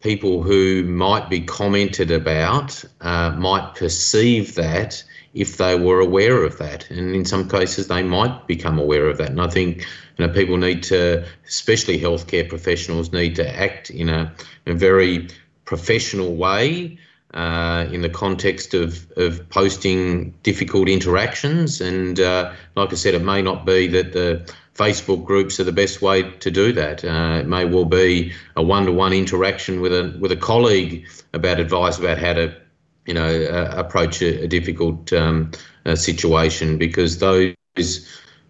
people 0.00 0.42
who 0.42 0.84
might 0.84 1.30
be 1.30 1.40
commented 1.40 2.10
about 2.10 2.84
uh, 3.00 3.30
might 3.30 3.74
perceive 3.74 4.54
that 4.54 5.02
if 5.34 5.56
they 5.56 5.78
were 5.78 6.00
aware 6.00 6.44
of 6.44 6.58
that. 6.58 6.90
And 6.90 7.14
in 7.14 7.24
some 7.24 7.48
cases, 7.48 7.88
they 7.88 8.02
might 8.02 8.46
become 8.46 8.78
aware 8.78 9.06
of 9.08 9.18
that. 9.18 9.30
And 9.30 9.40
I 9.40 9.48
think 9.48 9.86
you 10.16 10.26
know 10.26 10.32
people 10.32 10.56
need 10.56 10.82
to, 10.84 11.24
especially 11.46 11.98
healthcare 11.98 12.48
professionals, 12.48 13.12
need 13.12 13.36
to 13.36 13.48
act 13.48 13.90
in 13.90 14.08
a, 14.08 14.32
in 14.66 14.72
a 14.72 14.78
very 14.78 15.28
professional 15.64 16.34
way. 16.34 16.98
Uh, 17.34 17.86
in 17.92 18.00
the 18.00 18.08
context 18.08 18.72
of, 18.72 19.06
of 19.18 19.46
posting 19.50 20.30
difficult 20.42 20.88
interactions. 20.88 21.78
And 21.78 22.18
uh, 22.18 22.54
like 22.74 22.90
I 22.90 22.94
said, 22.96 23.12
it 23.12 23.22
may 23.22 23.42
not 23.42 23.66
be 23.66 23.86
that 23.88 24.14
the 24.14 24.50
Facebook 24.74 25.26
groups 25.26 25.60
are 25.60 25.64
the 25.64 25.70
best 25.72 26.00
way 26.00 26.22
to 26.22 26.50
do 26.50 26.72
that. 26.72 27.04
Uh, 27.04 27.40
it 27.40 27.46
may 27.46 27.66
well 27.66 27.84
be 27.84 28.32
a 28.56 28.62
one-to-one 28.62 29.12
interaction 29.12 29.82
with 29.82 29.92
a 29.92 30.16
with 30.18 30.32
a 30.32 30.36
colleague 30.36 31.06
about 31.34 31.60
advice 31.60 31.98
about 31.98 32.16
how 32.16 32.32
to, 32.32 32.56
you 33.04 33.12
know, 33.12 33.28
uh, 33.28 33.74
approach 33.76 34.22
a, 34.22 34.44
a 34.44 34.48
difficult 34.48 35.12
um, 35.12 35.50
uh, 35.84 35.96
situation 35.96 36.78
because 36.78 37.18
those. 37.18 37.54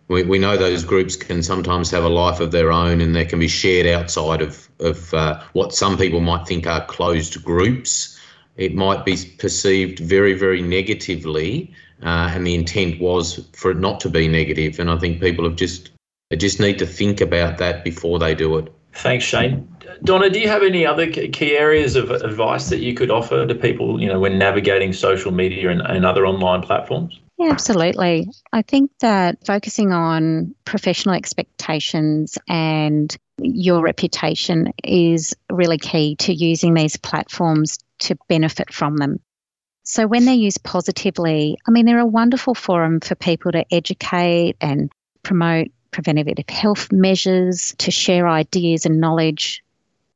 We, 0.07 0.23
we 0.23 0.39
know 0.39 0.57
those 0.57 0.85
groups 0.85 1.17
can 1.17 1.43
sometimes 1.43 1.91
have 1.91 2.05
a 2.05 2.09
life 2.09 2.41
of 2.41 2.51
their 2.51 2.73
own 2.73 3.03
and 3.03 3.15
they 3.15 3.27
can 3.27 3.41
be 3.41 3.49
shared 3.49 3.87
outside 3.87 4.41
of, 4.41 4.67
of 4.81 5.13
uh, 5.13 5.43
what 5.53 5.75
some 5.75 5.99
people 5.99 6.21
might 6.21 6.47
think 6.47 6.67
are 6.67 6.87
closed 6.87 7.45
groups. 7.45 8.18
It 8.59 8.75
might 8.75 9.05
be 9.05 9.17
perceived 9.39 10.01
very, 10.01 10.35
very 10.35 10.61
negatively, 10.61 11.73
uh, 12.03 12.31
and 12.35 12.47
the 12.47 12.55
intent 12.55 13.01
was 13.01 13.49
for 13.55 13.71
it 13.71 13.79
not 13.79 14.01
to 14.01 14.11
be 14.11 14.29
negative. 14.29 14.79
And 14.79 14.91
I 14.91 14.99
think 14.99 15.21
people 15.21 15.45
have 15.45 15.57
just 15.57 15.91
they 16.31 16.37
just 16.37 16.61
need 16.61 16.79
to 16.81 16.87
think 16.87 17.21
about 17.21 17.57
that 17.59 17.85
before 17.85 18.19
they 18.19 18.35
do 18.35 18.59
it. 18.59 18.71
Thanks, 18.93 19.25
Shane. 19.25 19.67
Donna, 20.05 20.29
do 20.29 20.39
you 20.39 20.49
have 20.49 20.63
any 20.63 20.85
other 20.85 21.11
key 21.11 21.57
areas 21.57 21.97
of 21.97 22.11
advice 22.11 22.69
that 22.69 22.81
you 22.81 22.95
could 22.95 23.11
offer 23.11 23.47
to 23.47 23.55
people, 23.55 24.01
you 24.01 24.09
know, 24.09 24.21
when 24.21 24.39
navigating 24.39 24.93
social 24.93 25.33
media 25.33 25.71
and, 25.71 25.81
and 25.81 26.05
other 26.05 26.27
online 26.27 26.63
platforms? 26.63 27.19
Yeah, 27.39 27.51
absolutely. 27.51 28.29
I 28.53 28.63
think 28.63 28.91
that 29.01 29.47
focusing 29.47 29.93
on 29.93 30.55
professional 30.65 31.15
expectations 31.15 32.37
and 32.49 33.17
your 33.41 33.81
reputation 33.81 34.73
is 34.83 35.35
really 35.51 35.79
key 35.79 36.17
to 36.17 36.33
using 36.33 36.75
these 36.75 36.97
platforms 36.97 37.79
to 38.01 38.17
benefit 38.29 38.73
from 38.73 38.97
them. 38.97 39.21
So 39.85 40.07
when 40.07 40.25
they're 40.25 40.35
used 40.35 40.63
positively, 40.63 41.57
I 41.67 41.71
mean, 41.71 41.87
they're 41.87 41.99
a 41.99 42.07
wonderful 42.07 42.55
forum 42.55 43.01
for 43.01 43.15
people 43.15 43.53
to 43.53 43.65
educate 43.73 44.57
and 44.61 44.91
promote 45.23 45.69
preventative 45.91 46.49
health 46.49 46.93
measures, 46.93 47.75
to 47.79 47.91
share 47.91 48.29
ideas 48.29 48.85
and 48.85 49.01
knowledge 49.01 49.65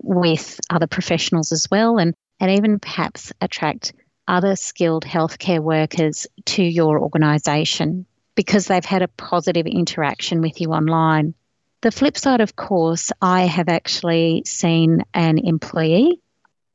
with 0.02 0.60
other 0.68 0.86
professionals 0.86 1.52
as 1.52 1.66
well, 1.70 1.98
and, 1.98 2.14
and 2.38 2.50
even 2.50 2.78
perhaps 2.78 3.32
attract 3.40 3.94
other 4.28 4.56
skilled 4.56 5.04
healthcare 5.04 5.60
workers 5.60 6.26
to 6.44 6.62
your 6.62 7.00
organisation 7.00 8.06
because 8.34 8.66
they've 8.66 8.84
had 8.84 9.02
a 9.02 9.08
positive 9.08 9.66
interaction 9.66 10.40
with 10.40 10.60
you 10.60 10.72
online. 10.72 11.34
The 11.80 11.90
flip 11.90 12.16
side, 12.16 12.40
of 12.40 12.56
course, 12.56 13.10
I 13.20 13.42
have 13.42 13.68
actually 13.68 14.42
seen 14.46 15.02
an 15.14 15.38
employee 15.38 16.20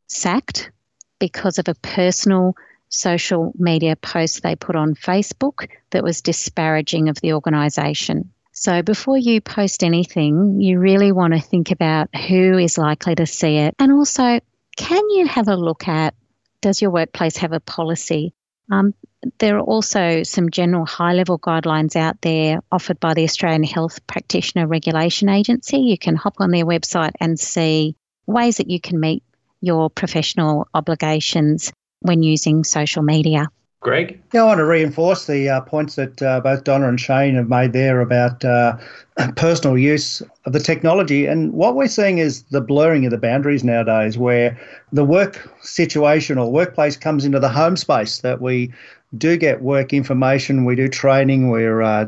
sacked 0.08 0.72
because 1.20 1.60
of 1.60 1.68
a 1.68 1.76
personal 1.76 2.56
social 2.90 3.52
media 3.58 3.96
post 3.96 4.44
they 4.44 4.56
put 4.56 4.76
on 4.76 4.96
Facebook 4.96 5.68
that 5.92 6.04
was 6.04 6.22
disparaging 6.22 7.10
of 7.10 7.20
the 7.22 7.34
organisation. 7.34 8.32
So 8.54 8.82
before 8.82 9.18
you 9.18 9.40
post 9.40 9.84
anything, 9.84 10.62
you 10.62 10.80
really 10.80 11.12
want 11.12 11.34
to 11.34 11.40
think 11.40 11.72
about 11.72 12.16
who 12.16 12.58
is 12.58 12.78
likely 12.78 13.14
to 13.16 13.26
see 13.26 13.58
it. 13.58 13.76
And 13.78 13.92
also, 13.92 14.40
can 14.76 15.10
you 15.12 15.28
have 15.28 15.48
a 15.48 15.56
look 15.56 15.88
at 15.88 16.16
does 16.62 16.82
your 16.82 16.92
workplace 16.92 17.38
have 17.38 17.54
a 17.54 17.60
policy? 17.60 18.34
Um, 18.72 18.94
there 19.40 19.58
are 19.58 19.62
also 19.62 20.24
some 20.24 20.50
general 20.50 20.86
high 20.86 21.14
level 21.14 21.38
guidelines 21.38 21.96
out 21.96 22.22
there 22.22 22.60
offered 22.72 23.00
by 23.00 23.14
the 23.14 23.24
Australian 23.24 23.64
Health 23.64 24.06
Practitioner 24.08 24.68
Regulation 24.68 25.30
Agency. 25.30 25.78
You 25.78 25.98
can 25.98 26.16
hop 26.16 26.36
on 26.40 26.52
their 26.52 26.66
website 26.66 27.14
and 27.20 27.40
see 27.40 27.96
ways 28.26 28.58
that 28.58 28.70
you 28.70 28.80
can 28.80 29.00
meet 29.00 29.24
your 29.68 29.90
professional 29.92 30.68
obligations 30.74 31.72
when 32.02 32.24
using 32.24 32.64
social 32.64 33.04
media. 33.04 33.50
Greg? 33.80 34.20
Yeah, 34.34 34.42
I 34.42 34.46
want 34.48 34.58
to 34.58 34.66
reinforce 34.66 35.28
the 35.28 35.50
uh, 35.50 35.62
points 35.62 35.96
that 35.96 36.22
uh, 36.22 36.40
both 36.40 36.64
Donna 36.64 36.90
and 36.90 37.00
Shane 37.00 37.36
have 37.36 37.48
made 37.48 37.74
there 37.74 38.02
about 38.02 38.44
uh, 38.44 38.78
personal 39.36 39.78
use 39.78 40.22
of 40.46 40.54
the 40.54 40.60
technology. 40.60 41.28
And 41.28 41.54
what 41.54 41.76
we're 41.76 41.88
seeing 41.88 42.18
is 42.18 42.42
the 42.44 42.62
blurring 42.62 43.06
of 43.06 43.12
the 43.12 43.20
boundaries 43.20 43.64
nowadays, 43.64 44.18
where 44.18 44.60
the 44.92 45.06
work 45.06 45.48
situation 45.62 46.40
or 46.40 46.52
workplace 46.52 46.98
comes 46.98 47.24
into 47.24 47.40
the 47.40 47.50
home 47.50 47.78
space 47.78 48.20
that 48.22 48.42
we 48.42 48.74
do 49.16 49.38
get 49.38 49.62
work 49.62 49.94
information, 49.94 50.66
we 50.66 50.76
do 50.76 50.88
training, 50.88 51.50
we're 51.50 51.82
uh, 51.82 52.08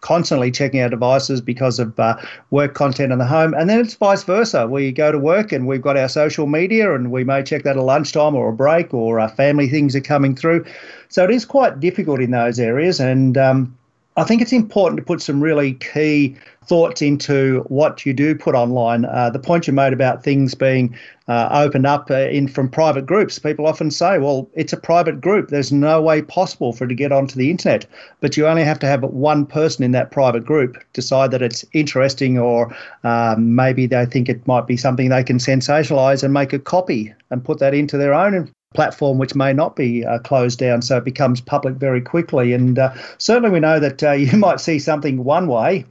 constantly 0.00 0.50
checking 0.50 0.80
our 0.80 0.88
devices 0.88 1.40
because 1.40 1.78
of 1.78 1.98
uh, 1.98 2.16
work 2.50 2.74
content 2.74 3.12
in 3.12 3.18
the 3.18 3.26
home. 3.26 3.54
And 3.54 3.68
then 3.68 3.80
it's 3.80 3.94
vice 3.94 4.24
versa. 4.24 4.66
We 4.66 4.92
go 4.92 5.12
to 5.12 5.18
work 5.18 5.52
and 5.52 5.66
we've 5.66 5.82
got 5.82 5.96
our 5.96 6.08
social 6.08 6.46
media 6.46 6.94
and 6.94 7.10
we 7.10 7.24
may 7.24 7.42
check 7.42 7.62
that 7.64 7.76
at 7.76 7.82
lunchtime 7.82 8.34
or 8.34 8.48
a 8.48 8.52
break 8.52 8.94
or 8.94 9.20
uh, 9.20 9.28
family 9.28 9.68
things 9.68 9.94
are 9.94 10.00
coming 10.00 10.34
through. 10.34 10.64
So 11.08 11.24
it 11.24 11.30
is 11.30 11.44
quite 11.44 11.80
difficult 11.80 12.20
in 12.20 12.30
those 12.30 12.58
areas. 12.58 13.00
And 13.00 13.36
um, 13.36 13.76
I 14.16 14.24
think 14.24 14.42
it's 14.42 14.52
important 14.52 14.98
to 14.98 15.04
put 15.04 15.22
some 15.22 15.40
really 15.40 15.74
key 15.74 16.36
thoughts 16.66 17.00
into 17.00 17.60
what 17.68 18.04
you 18.04 18.12
do 18.12 18.34
put 18.34 18.54
online. 18.54 19.04
Uh, 19.04 19.30
the 19.30 19.38
point 19.38 19.66
you 19.66 19.72
made 19.72 19.92
about 19.92 20.24
things 20.24 20.54
being 20.54 20.96
uh, 21.28 21.48
opened 21.52 21.86
up 21.86 22.10
uh, 22.10 22.28
in 22.28 22.48
from 22.48 22.68
private 22.68 23.06
groups, 23.06 23.38
people 23.38 23.66
often 23.66 23.90
say, 23.90 24.18
"Well, 24.18 24.48
it's 24.54 24.72
a 24.72 24.76
private 24.76 25.20
group. 25.20 25.48
There's 25.48 25.70
no 25.70 26.02
way 26.02 26.22
possible 26.22 26.72
for 26.72 26.84
it 26.84 26.88
to 26.88 26.94
get 26.94 27.12
onto 27.12 27.36
the 27.36 27.50
internet." 27.50 27.86
But 28.20 28.36
you 28.36 28.48
only 28.48 28.64
have 28.64 28.80
to 28.80 28.86
have 28.86 29.02
one 29.04 29.46
person 29.46 29.84
in 29.84 29.92
that 29.92 30.10
private 30.10 30.44
group 30.44 30.76
decide 30.92 31.30
that 31.30 31.42
it's 31.42 31.64
interesting, 31.72 32.36
or 32.36 32.74
um, 33.04 33.54
maybe 33.54 33.86
they 33.86 34.06
think 34.06 34.28
it 34.28 34.46
might 34.46 34.66
be 34.66 34.76
something 34.76 35.08
they 35.08 35.24
can 35.24 35.38
sensationalize 35.38 36.24
and 36.24 36.34
make 36.34 36.52
a 36.52 36.58
copy 36.58 37.14
and 37.30 37.44
put 37.44 37.60
that 37.60 37.74
into 37.74 37.96
their 37.96 38.12
own 38.12 38.34
platform 38.74 39.18
which 39.18 39.34
may 39.34 39.52
not 39.52 39.74
be 39.74 40.04
uh, 40.04 40.18
closed 40.20 40.58
down 40.58 40.80
so 40.80 40.98
it 40.98 41.04
becomes 41.04 41.40
public 41.40 41.74
very 41.74 42.00
quickly. 42.00 42.52
And 42.52 42.78
uh, 42.78 42.94
certainly 43.18 43.50
we 43.50 43.60
know 43.60 43.80
that 43.80 44.02
uh, 44.02 44.12
you 44.12 44.36
might 44.36 44.60
see 44.60 44.78
something 44.78 45.24
one 45.24 45.46
way 45.46 45.84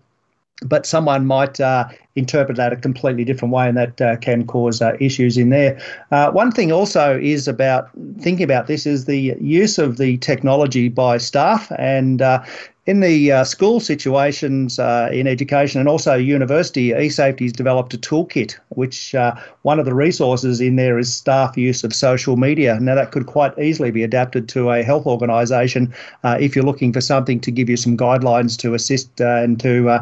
but 0.66 0.86
someone 0.86 1.26
might 1.26 1.60
uh, 1.60 1.88
interpret 2.20 2.58
that 2.58 2.74
a 2.74 2.76
completely 2.76 3.24
different 3.24 3.54
way, 3.54 3.68
and 3.68 3.78
that 3.78 4.02
uh, 4.02 4.16
can 4.18 4.46
cause 4.46 4.82
uh, 4.82 4.96
issues 5.00 5.38
in 5.38 5.50
there. 5.50 5.80
Uh, 6.12 6.32
one 6.32 6.52
thing 6.52 6.72
also 6.72 7.18
is 7.20 7.48
about 7.48 7.90
thinking 8.20 8.44
about 8.44 8.68
this 8.68 8.86
is 8.86 9.06
the 9.06 9.36
use 9.42 9.78
of 9.78 9.98
the 9.98 10.18
technology 10.18 10.90
by 10.90 11.18
staff, 11.18 11.72
and 11.78 12.22
uh, 12.22 12.44
in 12.90 13.02
the 13.02 13.32
uh, 13.32 13.44
school 13.44 13.80
situations 13.80 14.80
uh, 14.80 15.10
in 15.14 15.28
education 15.28 15.80
and 15.80 15.88
also 15.88 16.16
university, 16.16 16.90
eSafety 16.90 17.42
has 17.42 17.52
developed 17.52 17.94
a 17.94 18.00
toolkit, 18.00 18.58
which 18.70 19.14
uh, 19.14 19.36
one 19.62 19.78
of 19.78 19.86
the 19.86 19.94
resources 19.94 20.60
in 20.60 20.76
there 20.76 20.98
is 20.98 21.14
staff 21.14 21.56
use 21.56 21.84
of 21.84 21.94
social 21.94 22.36
media. 22.36 22.80
Now, 22.80 22.96
that 22.96 23.12
could 23.12 23.28
quite 23.28 23.54
easily 23.60 23.92
be 23.92 24.02
adapted 24.02 24.50
to 24.50 24.72
a 24.72 24.82
health 24.82 25.06
organisation 25.06 25.94
uh, 26.24 26.38
if 26.42 26.56
you're 26.56 26.66
looking 26.66 26.92
for 26.92 27.00
something 27.00 27.40
to 27.42 27.52
give 27.52 27.70
you 27.70 27.78
some 27.78 27.96
guidelines 27.96 28.58
to 28.62 28.74
assist 28.74 29.22
uh, 29.22 29.44
and 29.44 29.60
to 29.60 30.00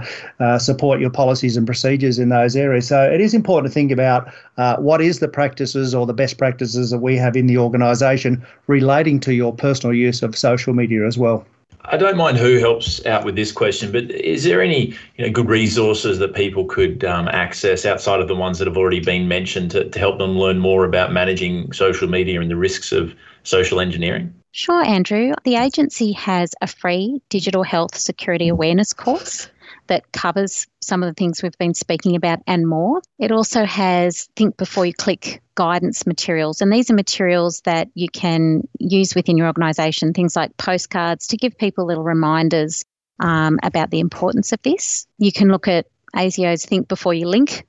support 0.57 1.01
your 1.01 1.09
policies 1.09 1.57
and 1.57 1.67
procedures 1.67 2.06
in 2.17 2.29
those 2.29 2.55
areas. 2.55 2.87
So, 2.87 3.03
it 3.03 3.19
is 3.19 3.33
important 3.33 3.71
to 3.71 3.73
think 3.73 3.91
about 3.91 4.31
what 4.79 5.01
is 5.01 5.19
the 5.19 5.27
practices 5.27 5.93
or 5.93 6.05
the 6.05 6.13
best 6.13 6.37
practices 6.37 6.89
that 6.91 6.99
we 6.99 7.17
have 7.17 7.35
in 7.35 7.47
the 7.47 7.57
organisation 7.57 8.45
relating 8.67 9.19
to 9.21 9.33
your 9.33 9.53
personal 9.53 9.93
use 9.93 10.23
of 10.23 10.37
social 10.37 10.73
media 10.73 11.05
as 11.05 11.17
well. 11.17 11.45
I 11.89 11.95
don't 11.95 12.17
mind 12.17 12.37
who 12.37 12.57
helps 12.57 13.05
out 13.05 13.23
with 13.23 13.35
this 13.35 13.51
question, 13.51 13.93
but 13.93 14.11
is 14.11 14.43
there 14.43 14.61
any 14.61 14.93
you 15.15 15.25
know, 15.25 15.31
good 15.31 15.47
resources 15.47 16.19
that 16.19 16.33
people 16.35 16.65
could 16.65 17.05
um, 17.05 17.29
access 17.29 17.85
outside 17.85 18.19
of 18.19 18.27
the 18.27 18.35
ones 18.35 18.59
that 18.59 18.67
have 18.67 18.77
already 18.77 18.99
been 18.99 19.29
mentioned 19.29 19.71
to, 19.71 19.89
to 19.89 19.99
help 19.99 20.17
them 20.17 20.37
learn 20.37 20.59
more 20.59 20.83
about 20.83 21.13
managing 21.13 21.71
social 21.71 22.09
media 22.09 22.41
and 22.41 22.51
the 22.51 22.57
risks 22.57 22.91
of 22.91 23.13
social 23.43 23.79
engineering? 23.79 24.33
Sure, 24.51 24.83
Andrew. 24.83 25.33
The 25.45 25.55
agency 25.55 26.11
has 26.13 26.53
a 26.61 26.67
free 26.67 27.21
digital 27.29 27.63
health 27.63 27.95
security 27.95 28.49
awareness 28.49 28.91
course 28.91 29.49
that 29.87 30.11
covers 30.11 30.67
some 30.81 31.03
of 31.03 31.07
the 31.07 31.13
things 31.13 31.41
we've 31.41 31.57
been 31.57 31.73
speaking 31.73 32.15
about 32.15 32.39
and 32.47 32.67
more. 32.67 33.01
It 33.19 33.31
also 33.31 33.65
has 33.65 34.29
Think 34.35 34.57
Before 34.57 34.85
You 34.85 34.93
Click 34.93 35.41
guidance 35.55 36.05
materials, 36.05 36.61
and 36.61 36.71
these 36.71 36.89
are 36.89 36.95
materials 36.95 37.61
that 37.61 37.89
you 37.93 38.07
can 38.09 38.67
use 38.79 39.15
within 39.15 39.37
your 39.37 39.47
organisation, 39.47 40.13
things 40.13 40.35
like 40.35 40.55
postcards 40.57 41.27
to 41.27 41.37
give 41.37 41.57
people 41.57 41.85
little 41.85 42.03
reminders 42.03 42.85
um, 43.19 43.59
about 43.63 43.89
the 43.89 43.99
importance 43.99 44.51
of 44.51 44.61
this. 44.61 45.07
You 45.17 45.31
can 45.31 45.49
look 45.49 45.67
at 45.67 45.87
ASIO's 46.15 46.65
Think 46.65 46.87
Before 46.87 47.13
You 47.13 47.27
Link 47.27 47.65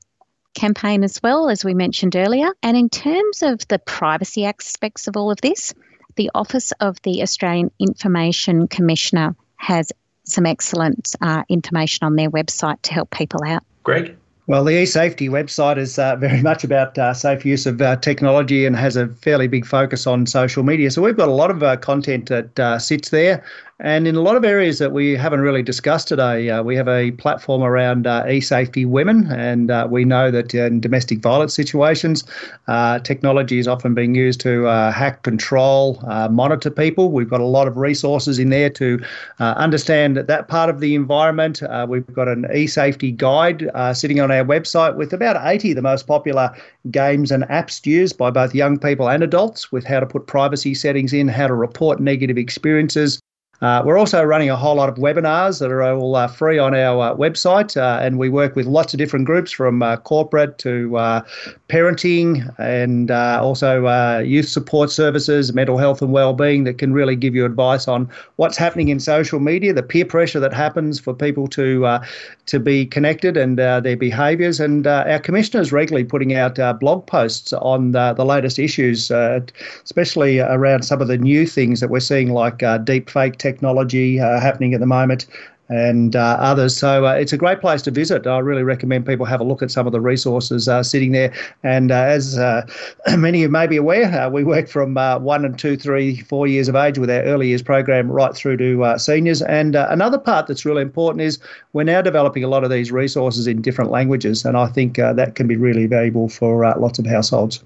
campaign 0.55 1.05
as 1.05 1.21
well, 1.23 1.49
as 1.49 1.65
we 1.65 1.75
mentioned 1.75 2.17
earlier. 2.17 2.49
And 2.63 2.77
in 2.77 2.89
terms 2.89 3.43
of 3.43 3.67
the 3.69 3.79
privacy 3.79 4.45
aspects 4.45 5.07
of 5.07 5.17
all 5.17 5.31
of 5.31 5.41
this, 5.41 5.73
the 6.17 6.31
Office 6.35 6.73
of 6.81 7.01
the 7.03 7.23
Australian 7.23 7.71
Information 7.79 8.67
Commissioner 8.67 9.37
has 9.57 9.93
some 10.31 10.47
excellent 10.47 11.15
uh, 11.21 11.43
information 11.49 12.05
on 12.05 12.17
their 12.17 12.31
website 12.31 12.81
to 12.83 12.93
help 12.93 13.11
people 13.11 13.43
out. 13.45 13.63
Greg? 13.83 14.17
Well, 14.49 14.65
the 14.65 14.73
eSafety 14.73 15.29
website 15.29 15.77
is 15.77 15.99
uh, 15.99 16.17
very 16.17 16.41
much 16.43 16.65
about 16.65 16.97
uh, 16.97 17.13
safe 17.13 17.45
use 17.45 17.67
of 17.67 17.83
uh, 17.83 17.97
technology 17.97 18.65
and 18.65 18.75
has 18.77 18.97
a 18.97 19.09
fairly 19.09 19.47
big 19.47 19.67
focus 19.67 20.07
on 20.07 20.25
social 20.25 20.63
media. 20.63 20.91
So 20.91 21.03
we've 21.03 21.17
got 21.17 21.29
a 21.29 21.33
lot 21.33 21.51
of 21.51 21.63
uh, 21.63 21.77
content 21.77 22.31
that 22.31 22.59
uh, 22.59 22.79
sits 22.79 23.11
there. 23.11 23.45
And 23.81 24.09
in 24.09 24.17
a 24.17 24.21
lot 24.21 24.35
of 24.35 24.45
areas 24.45 24.81
that 24.81 24.91
we 24.91 25.15
haven't 25.15 25.39
really 25.41 25.63
discussed 25.63 26.09
today, 26.09 26.51
uh, 26.51 26.65
we 26.65 26.75
have 26.75 26.89
a 26.89 27.13
platform 27.13 27.63
around 27.63 28.09
uh, 28.09 28.25
e-safety 28.29 28.85
women, 28.85 29.31
and 29.31 29.71
uh, 29.71 29.87
we 29.89 30.05
know 30.05 30.33
that 30.33 30.53
in 30.53 30.81
domestic 30.81 31.21
violence 31.21 31.55
situations, 31.55 32.25
uh, 32.67 32.99
technology 32.99 33.61
is 33.61 33.69
often 33.69 33.95
being 33.95 34.17
used 34.17 34.41
to 34.41 34.67
uh, 34.67 34.91
hack, 34.91 35.23
control, 35.23 36.03
uh, 36.09 36.29
monitor 36.29 36.71
people. 36.71 37.13
We've 37.13 37.31
got 37.31 37.41
a 37.41 37.47
lot 37.47 37.69
of 37.69 37.77
resources 37.77 38.41
in 38.41 38.51
there 38.51 38.71
to 38.71 38.99
understand 39.39 40.17
that 40.17 40.49
part 40.49 40.71
of 40.71 40.81
the 40.81 40.97
environment. 40.97 41.63
we've 41.87 42.07
got 42.13 42.27
an 42.27 42.47
e-safety 42.53 43.13
guide 43.13 43.71
sitting 43.93 44.19
on 44.19 44.33
our 44.33 44.45
website 44.45 44.97
with 44.97 45.13
about 45.13 45.37
80 45.41 45.71
of 45.71 45.77
the 45.77 45.83
most 45.83 46.09
popular 46.09 46.53
games 46.91 47.31
and 47.31 47.45
apps 47.45 47.87
used 47.87 48.19
by 48.19 48.31
both 48.31 48.57
young 48.57 48.77
people 48.77 49.09
and 49.09 49.23
adults 49.23 49.71
with 49.71 49.85
how 49.85 50.01
to 50.01 50.07
put 50.07 50.27
privacy 50.27 50.75
settings 50.75 51.13
in, 51.13 51.29
how 51.29 51.47
to 51.47 51.55
report 51.55 52.01
negative 52.01 52.39
experiences, 52.39 53.21
uh, 53.61 53.83
we're 53.85 53.99
also 53.99 54.23
running 54.23 54.51
a 54.51 54.57
whole 54.57 54.77
lot 54.77 54.89
of 54.89 54.97
webinars 54.97 55.59
that 55.59 55.73
are 55.73 55.83
all 55.83 56.15
uh, 56.15 56.29
free 56.29 56.59
on 56.59 56.75
our 56.75 57.13
uh, 57.13 57.15
website, 57.17 57.77
uh, 57.77 57.99
and 58.01 58.19
we 58.19 58.29
work 58.29 58.55
with 58.55 58.67
lots 58.67 58.95
of 58.95 58.99
different 58.99 59.27
groups 59.27 59.51
from 59.51 59.83
uh, 59.83 59.97
corporate 59.97 60.59
to 60.59 60.97
uh, 60.97 61.23
parenting 61.69 62.53
and 62.59 63.11
uh, 63.11 63.39
also 63.43 63.87
uh, 63.87 64.23
youth 64.25 64.49
support 64.49 64.91
services, 64.91 65.53
mental 65.53 65.77
health 65.77 66.01
and 66.01 66.13
well-being 66.13 66.65
that 66.65 66.79
can 66.79 66.93
really 66.93 67.15
give 67.15 67.35
you 67.35 67.45
advice 67.45 67.87
on 67.87 68.09
what's 68.37 68.57
happening 68.57 68.89
in 68.89 68.99
social 68.99 69.39
media, 69.39 69.73
the 69.73 69.83
peer 69.83 70.05
pressure 70.05 70.41
that 70.41 70.53
happens 70.53 70.99
for 70.99 71.13
people 71.13 71.47
to 71.49 71.85
uh, 71.85 72.05
to 72.47 72.59
be 72.59 72.87
connected 72.87 73.37
and 73.37 73.59
their 73.59 73.97
behaviours. 73.97 74.59
And 74.61 74.87
our 74.87 75.19
commissioner 75.19 75.61
is 75.61 75.71
regularly 75.71 76.05
putting 76.05 76.35
out 76.35 76.57
blog 76.81 77.07
posts 77.07 77.53
on 77.53 77.93
the, 77.93 78.15
the 78.15 78.25
latest 78.25 78.59
issues, 78.59 79.11
especially 79.11 80.41
around 80.41 80.85
some 80.85 81.03
of 81.03 81.09
the 81.09 81.19
new 81.19 81.47
things 81.47 81.81
that 81.81 81.91
we're 81.91 82.01
seeing 82.01 82.33
like 82.33 82.63
deep 82.85 83.11
fake 83.11 83.37
technology 83.37 84.19
uh, 84.19 84.41
happening 84.41 84.73
at 84.73 84.81
the 84.81 84.87
moment 84.87 85.27
and 85.69 86.17
uh, 86.17 86.37
others. 86.41 86.77
So 86.77 87.07
uh, 87.07 87.13
it's 87.13 87.33
a 87.33 87.37
great 87.37 87.61
place 87.61 87.83
to 87.83 87.91
visit. 87.91 88.27
I 88.27 88.39
really 88.39 88.63
recommend 88.63 89.07
people 89.07 89.27
have 89.27 89.41
a 89.41 89.45
look 89.45 89.63
at 89.63 89.71
some 89.71 89.87
of 89.87 89.93
the 89.93 90.01
resources 90.01 90.69
uh, 90.69 90.83
sitting 90.83 91.13
there. 91.13 91.33
And 91.63 91.91
uh, 91.91 91.95
as 91.95 92.39
uh, 92.39 92.67
many 93.17 93.39
of 93.39 93.43
you 93.43 93.49
may 93.51 93.67
be 93.67 93.77
aware, 93.77 94.07
uh, 94.07 94.31
we 94.31 94.45
work 94.45 94.69
from 94.69 94.95
one 94.95 95.45
and 95.45 95.59
two, 95.59 95.77
three, 95.77 96.21
four 96.23 96.47
years 96.47 96.69
of 96.69 96.77
age 96.77 96.99
with 96.99 97.11
our 97.11 97.23
early 97.23 97.49
years 97.49 97.63
program 97.63 98.11
right 98.11 98.35
through 98.35 98.57
to 98.59 98.99
seniors. 98.99 99.43
And 99.43 99.75
another 99.75 100.19
part 100.19 100.47
that's 100.47 100.65
really 100.65 100.83
important 100.83 101.23
is 101.23 101.39
we're 101.73 101.85
now 101.85 102.03
developing 102.03 102.45
a 102.45 102.49
lot 102.49 102.65
of 102.65 102.71
these 102.71 102.91
resources 102.91 103.47
in 103.47 103.63
different 103.63 103.91
languages, 103.91 104.45
and 104.45 104.57
I 104.57 104.67
think 104.67 104.97
that 104.97 105.35
can 105.35 105.47
be 105.47 105.57
really 105.57 105.87
valuable 105.87 106.29
for 106.29 106.63
lots 106.79 106.99
of 106.99 107.07
households. 107.07 107.63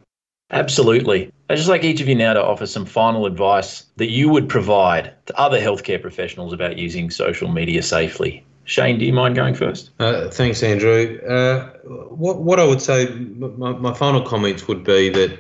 Absolutely. 0.53 1.33
I'd 1.49 1.57
just 1.57 1.69
like 1.69 1.83
each 1.83 2.01
of 2.01 2.09
you 2.09 2.15
now 2.15 2.35
to 2.35 2.43
offer 2.43 2.67
some 2.67 2.85
final 2.85 3.27
advice 3.27 3.85
that 3.97 4.11
you 4.11 4.29
would 4.29 4.49
provide 4.49 5.13
to 5.27 5.39
other 5.39 5.61
healthcare 5.61 6.01
professionals 6.01 6.53
about 6.53 6.79
using 6.79 7.11
social 7.11 7.49
media 7.49 7.83
safely. 7.83 8.45
Shane, 8.65 8.99
do 8.99 9.05
you 9.05 9.13
mind 9.13 9.35
going 9.35 9.55
first? 9.55 9.91
Uh, 9.99 10.29
thanks, 10.29 10.63
Andrew. 10.63 11.19
Uh, 11.29 11.67
what, 12.11 12.39
what 12.39 12.61
I 12.61 12.65
would 12.65 12.81
say, 12.81 13.09
my, 13.09 13.73
my 13.73 13.93
final 13.93 14.23
comments 14.23 14.69
would 14.69 14.85
be 14.85 15.09
that 15.11 15.39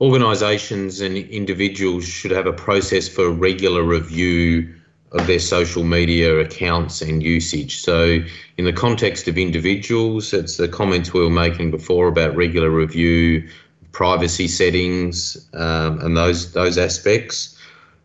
organisations 0.00 1.00
and 1.00 1.16
individuals 1.16 2.06
should 2.06 2.30
have 2.30 2.46
a 2.46 2.52
process 2.52 3.08
for 3.08 3.30
regular 3.30 3.82
review 3.82 4.72
of 5.12 5.26
their 5.26 5.38
social 5.38 5.82
media 5.82 6.38
accounts 6.38 7.00
and 7.00 7.22
usage. 7.22 7.80
So, 7.80 8.18
in 8.58 8.64
the 8.64 8.72
context 8.72 9.28
of 9.28 9.38
individuals, 9.38 10.32
it's 10.32 10.56
the 10.56 10.68
comments 10.68 11.12
we 11.12 11.20
were 11.20 11.30
making 11.30 11.70
before 11.70 12.08
about 12.08 12.36
regular 12.36 12.70
review 12.70 13.48
privacy 13.96 14.46
settings 14.46 15.48
um, 15.54 15.98
and 16.00 16.14
those 16.14 16.52
those 16.52 16.76
aspects. 16.76 17.58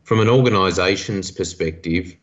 From 0.03 0.21
an 0.21 0.29
organisation's 0.29 1.31
perspective, 1.31 2.15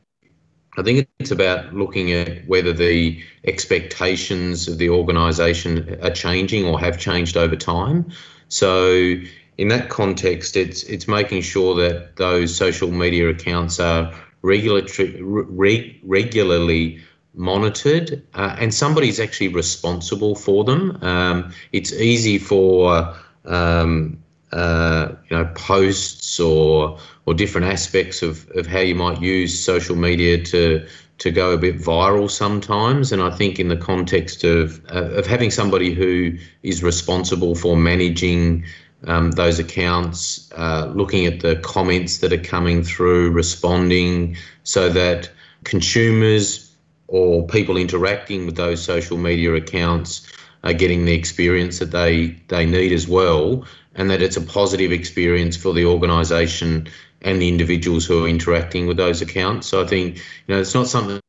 I 0.79 0.83
think 0.83 1.07
it's 1.19 1.31
about 1.31 1.75
looking 1.75 2.11
at 2.13 2.49
whether 2.49 2.73
the 2.73 3.23
expectations 3.45 4.69
of 4.69 4.79
the 4.79 4.89
organisation 4.89 5.99
are 6.03 6.11
changing 6.11 6.65
or 6.65 6.81
have 6.81 6.99
changed 6.99 7.37
over 7.37 7.57
time. 7.57 8.11
So, 8.49 9.17
in 9.59 9.69
that 9.69 9.91
context, 9.91 10.57
it's 10.57 10.83
it's 10.85 11.07
making 11.07 11.43
sure 11.43 11.75
that 11.75 12.17
those 12.17 12.57
social 12.57 12.91
media 12.91 13.29
accounts 13.29 13.79
are 13.79 14.15
regulatory, 14.41 15.21
re, 15.21 16.01
regularly 16.05 17.03
monitored 17.35 18.27
uh, 18.35 18.57
and 18.59 18.73
somebody's 18.73 19.21
actually 19.21 19.49
responsible 19.49 20.35
for 20.35 20.65
them. 20.65 20.99
Um, 21.03 21.53
it's 21.73 21.93
easy 21.93 22.39
for 22.39 23.15
um, 23.49 24.23
uh, 24.53 25.09
you 25.29 25.37
know 25.37 25.45
posts 25.55 26.41
or 26.41 26.99
or 27.27 27.35
different 27.35 27.67
aspects 27.67 28.23
of, 28.23 28.49
of 28.55 28.67
how 28.67 28.79
you 28.79 28.95
might 28.95 29.21
use 29.21 29.59
social 29.59 29.97
media 29.97 30.43
to 30.43 30.87
to 31.19 31.31
go 31.31 31.51
a 31.51 31.59
bit 31.59 31.77
viral 31.79 32.31
sometimes. 32.31 33.13
And 33.13 33.21
I 33.21 33.31
think 33.31 33.59
in 33.59 33.69
the 33.69 33.77
context 33.77 34.45
of 34.45 34.81
uh, 34.91 35.11
of 35.19 35.27
having 35.27 35.51
somebody 35.51 35.93
who 35.93 36.37
is 36.63 36.83
responsible 36.83 37.55
for 37.55 37.77
managing 37.77 38.65
um, 39.07 39.33
those 39.33 39.59
accounts, 39.59 40.51
uh, 40.57 40.91
looking 40.95 41.27
at 41.27 41.41
the 41.41 41.57
comments 41.57 42.19
that 42.19 42.33
are 42.33 42.43
coming 42.43 42.83
through, 42.83 43.31
responding, 43.31 44.37
so 44.65 44.89
that 44.89 45.31
consumers 45.65 46.75
or 47.09 47.47
people 47.47 47.77
interacting 47.77 48.45
with 48.47 48.57
those 48.57 48.83
social 48.83 49.17
media 49.17 49.55
accounts 49.55 50.31
are 50.65 50.73
getting 50.73 51.05
the 51.05 51.15
experience 51.15 51.79
that 51.79 51.91
they 51.91 52.37
they 52.49 52.67
need 52.67 52.93
as 52.93 53.07
well, 53.07 53.65
and 53.95 54.11
that 54.11 54.23
it's 54.23 54.37
a 54.37 54.41
positive 54.41 54.93
experience 54.93 55.57
for 55.57 55.73
the 55.73 55.85
organisation 55.85 56.89
and 57.23 57.43
the 57.43 57.49
individuals 57.49 58.07
who 58.07 58.25
are 58.25 58.29
interacting 58.29 58.87
with 58.87 58.97
those 58.97 59.21
accounts. 59.21 59.67
So 59.67 59.83
I 59.83 59.87
think 59.87 60.17
you 60.17 60.55
know 60.55 60.61
it's 60.61 60.75
not 60.75 60.87
something 60.87 61.21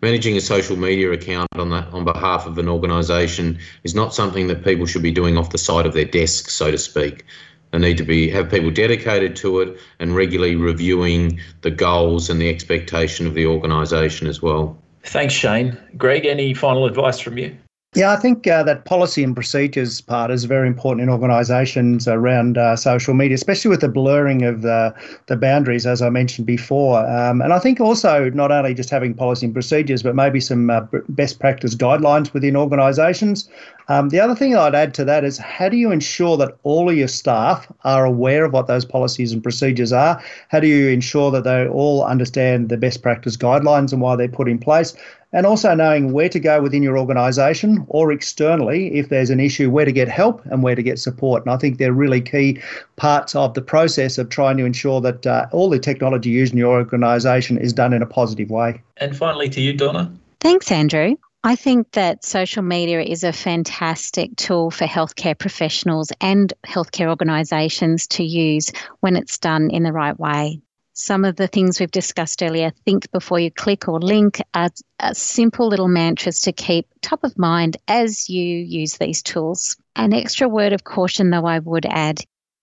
managing 0.00 0.36
a 0.36 0.40
social 0.40 0.76
media 0.76 1.10
account 1.12 1.48
on 1.54 1.70
that 1.70 1.88
on 1.92 2.04
behalf 2.04 2.46
of 2.46 2.58
an 2.58 2.68
organisation 2.68 3.58
is 3.84 3.94
not 3.94 4.14
something 4.14 4.46
that 4.48 4.64
people 4.64 4.86
should 4.86 5.02
be 5.02 5.10
doing 5.10 5.36
off 5.36 5.50
the 5.50 5.58
side 5.58 5.86
of 5.86 5.94
their 5.94 6.04
desk, 6.04 6.50
so 6.50 6.70
to 6.70 6.78
speak. 6.78 7.24
They 7.72 7.78
need 7.78 7.98
to 7.98 8.04
be 8.04 8.28
have 8.30 8.50
people 8.50 8.70
dedicated 8.70 9.36
to 9.36 9.60
it 9.60 9.80
and 9.98 10.14
regularly 10.14 10.56
reviewing 10.56 11.40
the 11.62 11.70
goals 11.70 12.28
and 12.30 12.40
the 12.40 12.48
expectation 12.48 13.26
of 13.26 13.34
the 13.34 13.46
organisation 13.46 14.26
as 14.26 14.42
well. 14.42 14.76
Thanks, 15.02 15.34
Shane. 15.34 15.78
Greg, 15.96 16.26
any 16.26 16.52
final 16.52 16.86
advice 16.86 17.20
from 17.20 17.38
you? 17.38 17.56
Yeah, 17.96 18.12
I 18.12 18.16
think 18.16 18.46
uh, 18.46 18.62
that 18.62 18.84
policy 18.84 19.24
and 19.24 19.34
procedures 19.34 20.00
part 20.00 20.30
is 20.30 20.44
very 20.44 20.68
important 20.68 21.02
in 21.02 21.08
organisations 21.08 22.06
around 22.06 22.56
uh, 22.56 22.76
social 22.76 23.14
media, 23.14 23.34
especially 23.34 23.68
with 23.68 23.80
the 23.80 23.88
blurring 23.88 24.44
of 24.44 24.62
the, 24.62 24.94
the 25.26 25.36
boundaries, 25.36 25.86
as 25.86 26.00
I 26.00 26.08
mentioned 26.08 26.46
before. 26.46 27.04
Um, 27.04 27.42
and 27.42 27.52
I 27.52 27.58
think 27.58 27.80
also 27.80 28.30
not 28.30 28.52
only 28.52 28.74
just 28.74 28.90
having 28.90 29.12
policy 29.12 29.46
and 29.46 29.52
procedures, 29.52 30.04
but 30.04 30.14
maybe 30.14 30.38
some 30.38 30.70
uh, 30.70 30.82
best 31.08 31.40
practice 31.40 31.74
guidelines 31.74 32.32
within 32.32 32.54
organisations. 32.54 33.48
Um, 33.90 34.10
the 34.10 34.20
other 34.20 34.36
thing 34.36 34.54
I'd 34.54 34.76
add 34.76 34.94
to 34.94 35.04
that 35.06 35.24
is 35.24 35.36
how 35.36 35.68
do 35.68 35.76
you 35.76 35.90
ensure 35.90 36.36
that 36.36 36.56
all 36.62 36.88
of 36.88 36.96
your 36.96 37.08
staff 37.08 37.66
are 37.82 38.04
aware 38.04 38.44
of 38.44 38.52
what 38.52 38.68
those 38.68 38.84
policies 38.84 39.32
and 39.32 39.42
procedures 39.42 39.92
are? 39.92 40.22
How 40.48 40.60
do 40.60 40.68
you 40.68 40.90
ensure 40.90 41.32
that 41.32 41.42
they 41.42 41.66
all 41.66 42.04
understand 42.04 42.68
the 42.68 42.76
best 42.76 43.02
practice 43.02 43.36
guidelines 43.36 43.92
and 43.92 44.00
why 44.00 44.14
they're 44.14 44.28
put 44.28 44.48
in 44.48 44.58
place? 44.58 44.94
and 45.32 45.46
also 45.46 45.72
knowing 45.76 46.12
where 46.12 46.28
to 46.28 46.40
go 46.40 46.60
within 46.60 46.82
your 46.82 46.98
organisation 46.98 47.84
or 47.88 48.10
externally 48.10 48.92
if 48.98 49.10
there's 49.10 49.30
an 49.30 49.38
issue, 49.38 49.70
where 49.70 49.84
to 49.84 49.92
get 49.92 50.08
help 50.08 50.44
and 50.46 50.64
where 50.64 50.74
to 50.74 50.82
get 50.82 50.98
support. 50.98 51.44
And 51.44 51.54
I 51.54 51.56
think 51.56 51.78
they're 51.78 51.92
really 51.92 52.20
key 52.20 52.60
parts 52.96 53.36
of 53.36 53.54
the 53.54 53.62
process 53.62 54.18
of 54.18 54.28
trying 54.28 54.56
to 54.56 54.64
ensure 54.64 55.00
that 55.02 55.24
uh, 55.28 55.46
all 55.52 55.70
the 55.70 55.78
technology 55.78 56.30
used 56.30 56.52
in 56.52 56.58
your 56.58 56.76
organisation 56.76 57.58
is 57.58 57.72
done 57.72 57.92
in 57.92 58.02
a 58.02 58.06
positive 58.06 58.50
way. 58.50 58.82
And 58.96 59.16
finally, 59.16 59.48
to 59.50 59.60
you, 59.60 59.72
Donna. 59.72 60.12
Thanks, 60.40 60.72
Andrew. 60.72 61.14
I 61.42 61.56
think 61.56 61.92
that 61.92 62.24
social 62.24 62.62
media 62.62 63.00
is 63.00 63.24
a 63.24 63.32
fantastic 63.32 64.36
tool 64.36 64.70
for 64.70 64.84
healthcare 64.84 65.38
professionals 65.38 66.12
and 66.20 66.52
healthcare 66.66 67.08
organisations 67.08 68.06
to 68.08 68.24
use 68.24 68.70
when 69.00 69.16
it's 69.16 69.38
done 69.38 69.70
in 69.70 69.82
the 69.82 69.92
right 69.92 70.18
way 70.18 70.60
some 71.00 71.24
of 71.24 71.36
the 71.36 71.48
things 71.48 71.80
we've 71.80 71.90
discussed 71.90 72.42
earlier, 72.42 72.72
think 72.84 73.10
before 73.10 73.40
you 73.40 73.50
click 73.50 73.88
or 73.88 74.00
link, 74.00 74.40
are, 74.54 74.70
are, 75.00 75.14
simple 75.14 75.68
little 75.68 75.88
mantras 75.88 76.42
to 76.42 76.52
keep 76.52 76.86
top 77.00 77.24
of 77.24 77.38
mind 77.38 77.76
as 77.88 78.28
you 78.28 78.42
use 78.42 78.96
these 78.98 79.22
tools. 79.22 79.76
An 79.96 80.12
extra 80.12 80.48
word 80.48 80.72
of 80.72 80.84
caution, 80.84 81.30
though, 81.30 81.46
I 81.46 81.58
would 81.58 81.86
add 81.86 82.20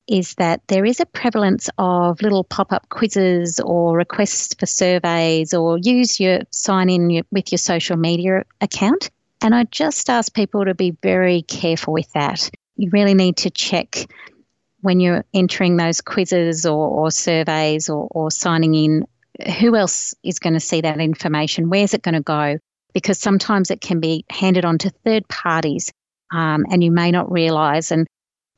is 0.08 0.36
that 0.36 0.62
there 0.68 0.86
is 0.86 1.00
a 1.00 1.06
prevalence 1.06 1.70
of 1.78 2.22
little 2.22 2.44
pop 2.44 2.72
up 2.72 2.88
quizzes 2.90 3.60
or 3.60 3.98
requests 3.98 4.54
for 4.58 4.66
surveys 4.66 5.54
or 5.54 5.78
use 5.78 6.20
your 6.20 6.40
sign 6.52 6.90
in 6.90 7.24
with 7.32 7.52
your 7.52 7.58
social 7.58 7.98
media 7.98 8.44
account. 8.62 9.10
And 9.42 9.54
I 9.54 9.66
just 9.66 10.10
ask 10.10 10.34
people 10.34 10.66
to 10.66 10.74
be 10.74 10.98
very 11.04 11.42
careful 11.44 11.94
with 11.94 12.12
that. 12.14 12.50
You 12.78 12.90
really 12.92 13.14
need 13.14 13.38
to 13.38 13.50
check 13.50 14.08
when 14.82 15.00
you're 15.00 15.26
entering 15.34 15.78
those 15.78 16.02
quizzes 16.02 16.66
or, 16.66 16.88
or 16.88 17.12
surveys 17.12 17.90
or, 17.90 18.08
or 18.12 18.32
signing 18.32 18.74
in, 18.74 19.08
who 19.60 19.76
else 19.76 20.16
is 20.24 20.40
going 20.40 20.54
to 20.54 20.60
see 20.60 20.82
that 20.82 21.00
information? 21.00 21.70
Where's 21.70 21.94
it 21.94 22.02
going 22.02 22.16
to 22.16 22.22
go? 22.22 22.58
Because 22.94 23.20
sometimes 23.20 23.70
it 23.70 23.82
can 23.82 24.00
be 24.00 24.26
handed 24.30 24.66
on 24.66 24.78
to 24.80 24.90
third 24.90 25.28
parties 25.28 25.92
um, 26.32 26.66
and 26.72 26.84
you 26.84 26.92
may 26.92 27.12
not 27.12 27.32
realize. 27.32 27.92
And 27.92 28.08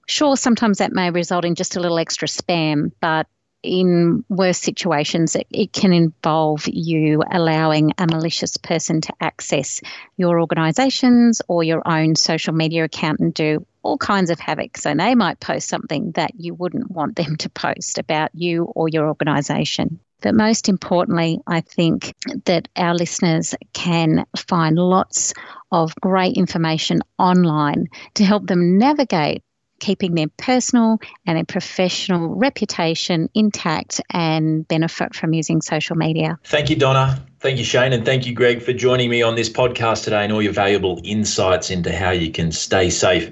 sure, 0.10 0.36
sometimes 0.36 0.80
that 0.80 0.92
may 0.92 1.12
result 1.12 1.46
in 1.46 1.56
just 1.56 1.76
a 1.76 1.80
little 1.80 2.00
extra 2.00 2.28
spam, 2.28 2.92
but 3.00 3.28
in 3.62 4.24
worse 4.30 4.58
situations, 4.58 5.36
it, 5.36 5.48
it, 5.52 5.74
can 5.74 5.92
involve 5.92 6.66
you 6.68 7.22
allowing 7.30 7.92
a 7.98 8.08
malicious 8.08 8.56
person 8.58 9.02
to 9.02 9.14
access 9.20 9.82
your 10.18 10.40
organisations 10.40 11.42
or 11.48 11.64
your 11.64 11.82
own 11.86 12.16
social 12.16 12.54
media 12.54 12.86
account 12.86 13.20
and 13.20 13.34
do 13.34 13.66
all 13.84 13.98
kinds 13.98 14.30
of 14.30 14.40
havoc. 14.40 14.78
So 14.78 14.94
they 14.94 15.14
might 15.16 15.40
post 15.40 15.68
something 15.68 16.12
that 16.12 16.32
you 16.38 16.54
wouldn't 16.54 16.90
want 16.90 17.16
them 17.16 17.36
to 17.38 17.50
post 17.50 17.98
about 17.98 18.32
you 18.34 18.64
or 18.64 18.88
your 18.88 19.08
organisation. 19.08 20.00
But 20.22 20.36
most 20.36 20.68
importantly, 20.68 21.40
I 21.48 21.62
think 21.62 22.14
that 22.46 22.68
our 22.76 22.94
listeners 22.94 23.56
can 23.74 24.26
find 24.36 24.76
lots 24.76 25.34
of 25.72 25.96
great 25.96 26.36
information 26.36 27.00
online 27.18 27.88
to 28.16 28.26
help 28.26 28.46
them 28.48 28.78
navigate 28.78 29.44
keeping 29.80 30.16
their 30.16 30.28
personal 30.38 31.00
and 31.26 31.38
their 31.38 31.46
professional 31.46 32.36
reputation 32.36 33.30
intact 33.34 34.02
and 34.12 34.68
benefit 34.68 35.16
from 35.16 35.34
using 35.34 35.62
social 35.62 35.96
media. 35.96 36.38
Thank 36.46 36.70
you, 36.70 36.76
Donna. 36.76 37.24
Thank 37.40 37.58
you, 37.58 37.64
Shane. 37.64 37.94
And 37.94 38.06
thank 38.06 38.26
you, 38.26 38.34
Greg, 38.34 38.62
for 38.62 38.74
joining 38.74 39.10
me 39.10 39.22
on 39.22 39.36
this 39.36 39.50
podcast 39.50 40.04
today 40.04 40.24
and 40.24 40.34
all 40.34 40.42
your 40.42 40.54
valuable 40.54 41.00
insights 41.04 41.70
into 41.70 41.96
how 41.96 42.12
you 42.12 42.32
can 42.32 42.52
stay 42.52 42.90
safe 42.90 43.32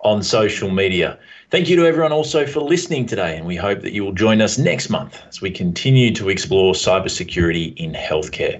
on 0.00 0.22
social 0.22 0.70
media. 0.70 1.18
Thank 1.50 1.68
you 1.68 1.76
to 1.76 1.86
everyone 1.86 2.12
also 2.12 2.46
for 2.46 2.60
listening 2.60 3.06
today, 3.06 3.36
and 3.36 3.46
we 3.46 3.56
hope 3.56 3.80
that 3.80 3.92
you 3.92 4.04
will 4.04 4.12
join 4.12 4.40
us 4.40 4.58
next 4.58 4.90
month 4.90 5.20
as 5.28 5.40
we 5.40 5.50
continue 5.50 6.14
to 6.14 6.28
explore 6.28 6.74
cybersecurity 6.74 7.74
in 7.76 7.92
healthcare. 7.92 8.58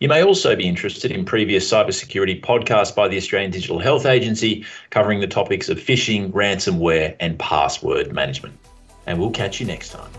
You 0.00 0.08
may 0.08 0.24
also 0.24 0.56
be 0.56 0.66
interested 0.66 1.12
in 1.12 1.26
previous 1.26 1.70
cybersecurity 1.70 2.40
podcasts 2.40 2.94
by 2.94 3.06
the 3.06 3.18
Australian 3.18 3.50
Digital 3.50 3.78
Health 3.78 4.06
Agency 4.06 4.64
covering 4.88 5.20
the 5.20 5.26
topics 5.26 5.68
of 5.68 5.78
phishing, 5.78 6.32
ransomware, 6.32 7.14
and 7.20 7.38
password 7.38 8.10
management. 8.10 8.58
And 9.06 9.20
we'll 9.20 9.30
catch 9.30 9.60
you 9.60 9.66
next 9.66 9.90
time. 9.90 10.10